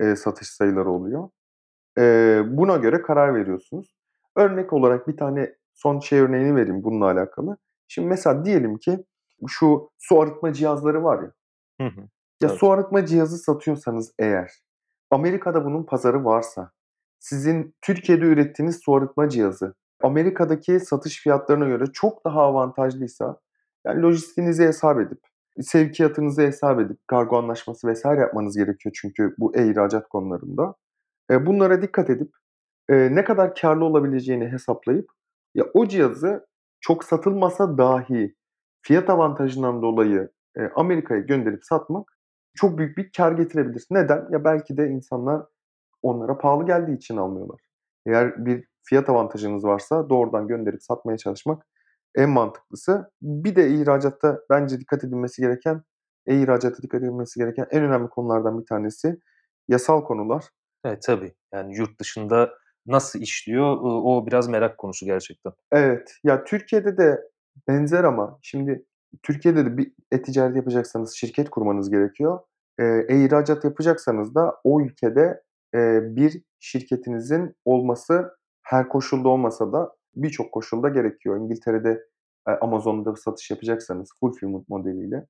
eee, 0.00 0.16
satış 0.16 0.48
sayıları 0.48 0.90
oluyor. 0.90 1.28
Eee, 1.98 2.42
buna 2.46 2.76
göre 2.76 3.02
karar 3.02 3.34
veriyorsunuz. 3.34 3.96
Örnek 4.36 4.72
olarak 4.72 5.08
bir 5.08 5.16
tane 5.16 5.54
son 5.74 6.00
şey 6.00 6.20
örneğini 6.20 6.56
vereyim 6.56 6.82
bununla 6.84 7.04
alakalı. 7.06 7.56
Şimdi 7.88 8.08
mesela 8.08 8.44
diyelim 8.44 8.78
ki 8.78 9.04
şu 9.48 9.90
su 9.98 10.20
arıtma 10.20 10.52
cihazları 10.52 11.04
var 11.04 11.22
ya. 11.22 11.32
Hı 11.80 11.86
hı. 11.88 12.00
Ya, 12.42 12.48
Evet. 12.48 12.58
su 12.58 12.70
arıtma 12.70 13.06
cihazı 13.06 13.38
satıyorsanız 13.38 14.12
eğer, 14.18 14.52
Amerika'da 15.10 15.64
bunun 15.64 15.82
pazarı 15.84 16.24
varsa, 16.24 16.70
sizin 17.18 17.74
Türkiye'de 17.82 18.24
ürettiğiniz 18.24 18.80
su 18.84 18.94
arıtma 18.94 19.28
cihazı 19.28 19.74
Amerika'daki 20.02 20.80
satış 20.80 21.22
fiyatlarına 21.22 21.66
göre 21.68 21.84
çok 21.92 22.24
daha 22.24 22.42
avantajlıysa, 22.42 23.40
yani 23.86 24.02
lojistiğinizi 24.02 24.64
hesap 24.64 25.00
edip, 25.00 25.20
sevkiyatınızı 25.60 26.42
hesap 26.42 26.80
edip, 26.80 26.98
kargo 27.08 27.36
anlaşması 27.38 27.92
vs. 27.92 28.04
yapmanız 28.04 28.56
gerekiyor 28.56 28.94
çünkü 29.00 29.34
bu 29.38 29.56
e-ihracat 29.56 30.08
konularında. 30.08 30.74
Bunlara 31.30 31.82
dikkat 31.82 32.10
edip, 32.10 32.32
ne 32.88 33.24
kadar 33.24 33.54
kârlı 33.54 33.84
olabileceğini 33.84 34.48
hesaplayıp, 34.48 35.10
ya, 35.54 35.64
o 35.74 35.88
cihazı 35.88 36.46
çok 36.80 37.04
satılmasa 37.04 37.78
dahi 37.78 38.34
fiyat 38.82 39.10
avantajından 39.10 39.82
dolayı, 39.82 40.30
Amerika'ya 40.74 41.20
gönderip 41.20 41.64
satmak 41.64 42.18
çok 42.54 42.78
büyük 42.78 42.96
bir 42.98 43.10
kâr 43.16 43.32
getirebilir. 43.32 43.86
Neden? 43.90 44.28
Ya, 44.30 44.44
belki 44.44 44.76
de 44.76 44.88
insanlar 44.88 45.42
onlara 46.02 46.38
pahalı 46.38 46.66
geldiği 46.66 46.96
için 46.96 47.16
almıyorlar. 47.16 47.60
Eğer 48.06 48.46
bir 48.46 48.68
fiyat 48.82 49.08
avantajınız 49.10 49.64
varsa 49.64 50.10
doğrudan 50.10 50.48
gönderip 50.48 50.82
satmaya 50.82 51.18
çalışmak 51.18 51.66
en 52.14 52.30
mantıklısı. 52.30 53.10
Bir 53.22 53.56
de 53.56 53.70
ihracatta 53.70 54.40
bence 54.50 54.80
dikkat 54.80 55.04
edilmesi 55.04 55.42
gereken 55.42 55.82
e-ihracata 56.26 56.82
dikkat 56.82 57.02
edilmesi 57.02 57.40
gereken 57.40 57.66
en 57.70 57.82
önemli 57.82 58.08
konulardan 58.08 58.60
bir 58.60 58.66
tanesi 58.66 59.20
yasal 59.68 60.04
konular. 60.04 60.44
Evet, 60.86 61.02
tabii. 61.06 61.34
Yani 61.54 61.76
yurt 61.76 62.00
dışında 62.00 62.50
nasıl 62.86 63.20
işliyor, 63.20 63.76
o 63.82 64.26
biraz 64.26 64.48
merak 64.48 64.78
konusu 64.78 65.06
gerçekten. 65.06 65.52
Evet. 65.72 66.14
Ya, 66.24 66.44
Türkiye'de 66.44 66.96
de 66.98 67.20
benzer 67.68 68.04
ama 68.04 68.38
şimdi 68.42 68.84
Türkiye'de 69.22 69.66
de 69.66 69.76
bir 69.76 69.92
e-ticaret 70.12 70.56
yapacaksanız 70.56 71.14
şirket 71.14 71.50
kurmanız 71.50 71.90
gerekiyor. 71.90 72.38
Eee, 72.80 73.06
e-ihracat 73.08 73.64
yapacaksanız 73.64 74.34
da 74.34 74.54
o 74.64 74.80
ülkede, 74.80 75.42
eee, 75.74 76.00
bir 76.02 76.42
şirketinizin 76.60 77.54
olması 77.64 78.36
her 78.62 78.88
koşulda 78.88 79.28
olmasa 79.28 79.72
da 79.72 79.92
birçok 80.16 80.52
koşulda 80.52 80.88
gerekiyor. 80.88 81.36
İngiltere'de, 81.40 81.90
eee, 82.48 82.54
Amazon'da 82.60 83.16
satış 83.16 83.50
yapacaksanız 83.50 84.08
fulfillment 84.20 84.68
modeliyle, 84.68 85.26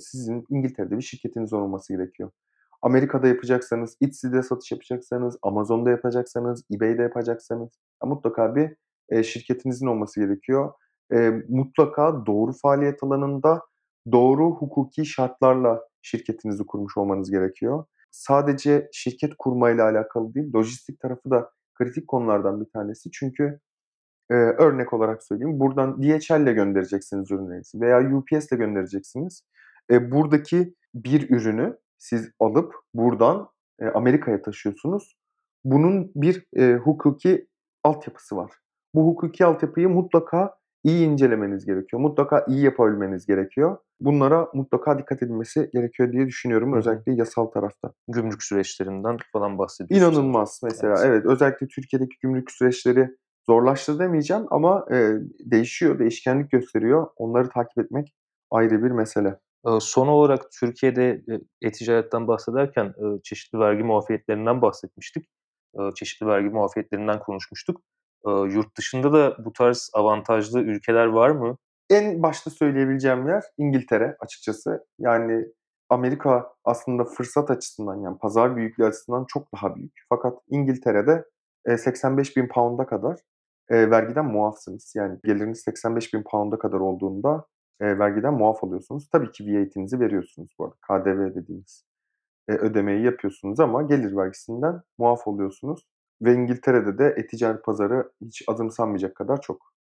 sizin 0.00 0.46
İngiltere'de 0.50 0.98
bir 0.98 1.02
şirketinizin 1.02 1.56
olması 1.56 1.94
gerekiyor. 1.94 2.30
Amerika'da 2.82 3.28
yapacaksanız, 3.28 3.96
Etsy'de 4.02 4.42
satış 4.42 4.72
yapacaksanız, 4.72 5.38
Amazon'da 5.42 5.90
yapacaksanız, 5.90 6.64
eBay'de 6.76 7.02
yapacaksanız 7.02 7.70
mutlaka 8.04 8.56
bir, 8.56 8.76
eee, 9.12 9.22
şirketinizin 9.22 9.86
olması 9.86 10.20
gerekiyor. 10.20 10.72
Eee, 11.12 11.44
mutlaka 11.48 12.26
doğru 12.26 12.52
faaliyet 12.52 13.02
alanında, 13.02 13.62
doğru 14.12 14.50
hukuki 14.50 15.06
şartlarla 15.06 15.82
şirketinizi 16.02 16.66
kurmuş 16.66 16.96
olmanız 16.96 17.30
gerekiyor. 17.30 17.84
Sadece 18.10 18.88
şirket 18.92 19.32
kurmayla 19.38 19.84
alakalı 19.84 20.34
değil, 20.34 20.52
lojistik 20.54 21.00
tarafı 21.00 21.30
da 21.30 21.50
kritik 21.74 22.08
konulardan 22.08 22.60
bir 22.60 22.70
tanesi. 22.70 23.10
Çünkü, 23.10 23.60
eee, 24.30 24.36
örnek 24.36 24.92
olarak 24.92 25.22
söyleyeyim, 25.24 25.60
buradan 25.60 26.02
DHL'le 26.02 26.54
göndereceksiniz 26.54 27.30
ürünlerinizi 27.30 27.80
veya 27.80 28.00
UPS'le 28.16 28.50
göndereceksiniz. 28.58 29.42
Eee, 29.90 30.10
buradaki 30.12 30.74
bir 30.94 31.30
ürünü 31.30 31.78
siz 31.98 32.30
alıp 32.40 32.74
buradan, 32.94 33.48
eee, 33.80 33.90
Amerika'ya 33.94 34.42
taşıyorsunuz. 34.42 35.16
Bunun 35.64 36.12
bir, 36.14 36.46
eee, 36.56 36.74
hukuki 36.76 37.46
altyapısı 37.84 38.36
var. 38.36 38.52
Bu 38.94 39.06
hukuki 39.06 39.44
altyapıyı 39.44 39.88
mutlaka 39.88 40.56
iyi 40.84 41.06
incelemeniz 41.06 41.66
gerekiyor. 41.66 42.02
Mutlaka 42.02 42.44
iyi 42.48 42.64
yapabilmeniz 42.64 43.26
gerekiyor. 43.26 43.76
Bunlara 44.00 44.48
mutlaka 44.54 44.98
dikkat 44.98 45.22
edilmesi 45.22 45.70
gerekiyor 45.72 46.12
diye 46.12 46.26
düşünüyorum 46.26 46.72
Hı 46.72 46.76
özellikle 46.78 47.12
yasal 47.14 47.46
tarafta. 47.46 47.92
Gümrük 48.08 48.42
süreçlerinden 48.42 49.16
falan 49.32 49.58
bahsediyorsun 49.58 50.06
sanırım. 50.06 50.20
İnanılmaz 50.24 50.60
mesela. 50.64 50.94
Evet. 50.98 51.06
Evet, 51.06 51.26
özellikle 51.26 51.66
Türkiye'deki 51.66 52.16
gümrük 52.22 52.50
süreçleri 52.50 53.16
zorlaştı 53.46 53.98
demeyeceğim 53.98 54.46
ama, 54.50 54.86
eee, 54.90 55.18
değişiyor, 55.40 55.98
değişkenlik 55.98 56.50
gösteriyor. 56.50 57.06
Onları 57.16 57.48
takip 57.48 57.78
etmek 57.78 58.14
ayrı 58.50 58.84
bir 58.84 58.90
mesele. 58.90 59.38
Son 59.80 60.06
olarak 60.08 60.42
Türkiye'de, 60.60 61.22
e-ticaretten 61.62 62.28
bahsederken, 62.28 62.94
çeşitli 63.22 63.58
vergi 63.58 63.82
muafiyetlerinden 63.82 64.62
bahsetmiştik. 64.62 65.28
Çeşitli 65.94 66.26
vergi 66.26 66.48
muafiyetlerinden 66.48 67.18
konuşmuştuk. 67.20 67.80
Yurt 68.26 68.76
dışında 68.78 69.12
da 69.12 69.44
bu 69.44 69.52
tarz 69.52 69.90
avantajlı 69.94 70.60
ülkeler 70.60 71.06
var 71.06 71.30
mı? 71.30 71.56
En 71.90 72.22
başta 72.22 72.50
söyleyebileceğim 72.50 73.28
yer 73.28 73.44
İngiltere 73.58 74.16
açıkçası. 74.20 74.86
Yani 74.98 75.46
Amerika 75.88 76.54
aslında 76.64 77.04
fırsat 77.04 77.50
açısından, 77.50 78.00
yani 78.00 78.18
pazar 78.18 78.56
büyüklüğü 78.56 78.84
açısından 78.86 79.24
çok 79.28 79.52
daha 79.54 79.76
büyük. 79.76 79.92
Fakat 80.08 80.38
İngiltere'de, 80.48 81.24
eee, 81.68 81.78
£85.000'a 81.78 82.86
kadar, 82.86 83.20
eee, 83.70 83.90
vergiden 83.90 84.24
muafsınız. 84.24 84.92
Yani 84.96 85.18
geliriniz 85.24 85.62
£85.000'a 85.66 86.58
kadar 86.58 86.80
olduğunda, 86.80 87.46
eee, 87.82 87.98
vergiden 87.98 88.34
muaf 88.34 88.64
oluyorsunuz. 88.64 89.08
Tabii 89.12 89.32
ki 89.32 89.44
VAT'nizi 89.46 90.00
veriyorsunuz 90.00 90.50
bu 90.58 90.64
arada. 90.64 90.76
KDV 90.88 91.34
dediğimiz, 91.34 91.84
eee, 92.50 92.56
ödemeyi 92.56 93.04
yapıyorsunuz 93.04 93.60
ama 93.60 93.82
gelir 93.82 94.16
vergisinden 94.16 94.82
muaf 94.98 95.28
oluyorsunuz 95.28 95.86
ve 96.22 96.34
İngiltere'de 96.34 96.98
de 96.98 97.14
e-ticaret 97.18 97.64
pazarı 97.64 98.12
hiç 98.22 98.44
azımsanmayacak 98.48 99.16
kadar 99.16 99.40
çok. 99.42 99.72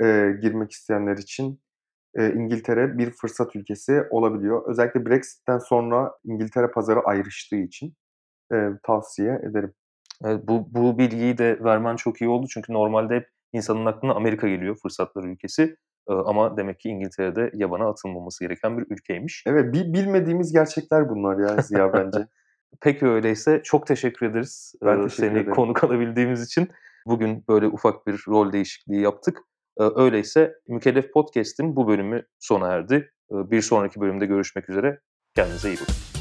Eee, 0.00 0.38
girmek 0.42 0.72
isteyenler 0.72 1.16
için, 1.16 1.60
eee, 2.18 2.32
İngiltere 2.36 2.98
bir 2.98 3.10
fırsat 3.10 3.56
ülkesi 3.56 4.04
olabiliyor. 4.10 4.62
Özellikle 4.70 5.06
Brexit'ten 5.06 5.58
sonra 5.58 6.12
İngiltere 6.24 6.68
pazarı 6.70 7.00
ayrıştığı 7.00 7.56
için, 7.56 7.94
eee, 8.52 8.70
tavsiye 8.84 9.40
ederim. 9.50 9.74
Evet, 10.24 10.48
bu 10.48 10.68
bu 10.74 10.98
bilgiyi 10.98 11.38
de 11.38 11.60
vermen 11.64 11.96
çok 11.96 12.22
iyi 12.22 12.28
oldu 12.30 12.46
çünkü 12.54 12.74
normalde 12.74 13.16
hep 13.16 13.28
insanın 13.54 13.86
aklına 13.86 14.14
Amerika 14.14 14.48
geliyor, 14.48 14.76
fırsatlar 14.82 15.24
ülkesi. 15.24 15.76
Ama 16.08 16.56
demek 16.56 16.80
ki 16.80 16.88
İngiltere 16.88 17.36
de 17.36 17.50
yabana 17.54 17.88
atılmaması 17.88 18.44
gereken 18.44 18.78
bir 18.78 18.86
ülkeymiş. 18.90 19.44
Evet, 19.46 19.74
bi 19.74 19.92
bilmediğimiz 19.92 20.52
gerçekler 20.52 21.08
bunlar 21.08 21.38
ya 21.38 21.62
Ziya 21.62 21.92
bence. 21.92 22.26
Peki 22.80 23.06
öyleyse 23.06 23.60
çok 23.64 23.86
teşekkür 23.86 24.26
ederiz, 24.26 24.74
Ben 24.84 24.96
teşekkür 24.96 25.10
seni 25.26 25.38
ederim. 25.38 25.52
konuk 25.54 25.84
alabildiğimiz 25.84 26.42
için. 26.42 26.68
Bugün 27.06 27.44
böyle 27.48 27.66
ufak 27.66 28.06
bir 28.06 28.24
rol 28.28 28.52
değişikliği 28.52 29.00
yaptık. 29.00 29.38
Öyleyse 29.78 30.52
Mükellef 30.68 31.12
Podcast'in 31.12 31.76
bu 31.76 31.88
bölümü 31.88 32.22
sona 32.38 32.68
erdi. 32.68 33.10
Bir 33.30 33.60
sonraki 33.60 34.00
bölümde 34.00 34.26
görüşmek 34.26 34.70
üzere. 34.70 35.00
Kendinize 35.34 35.68
iyi 35.68 35.76
bakın. 35.80 36.15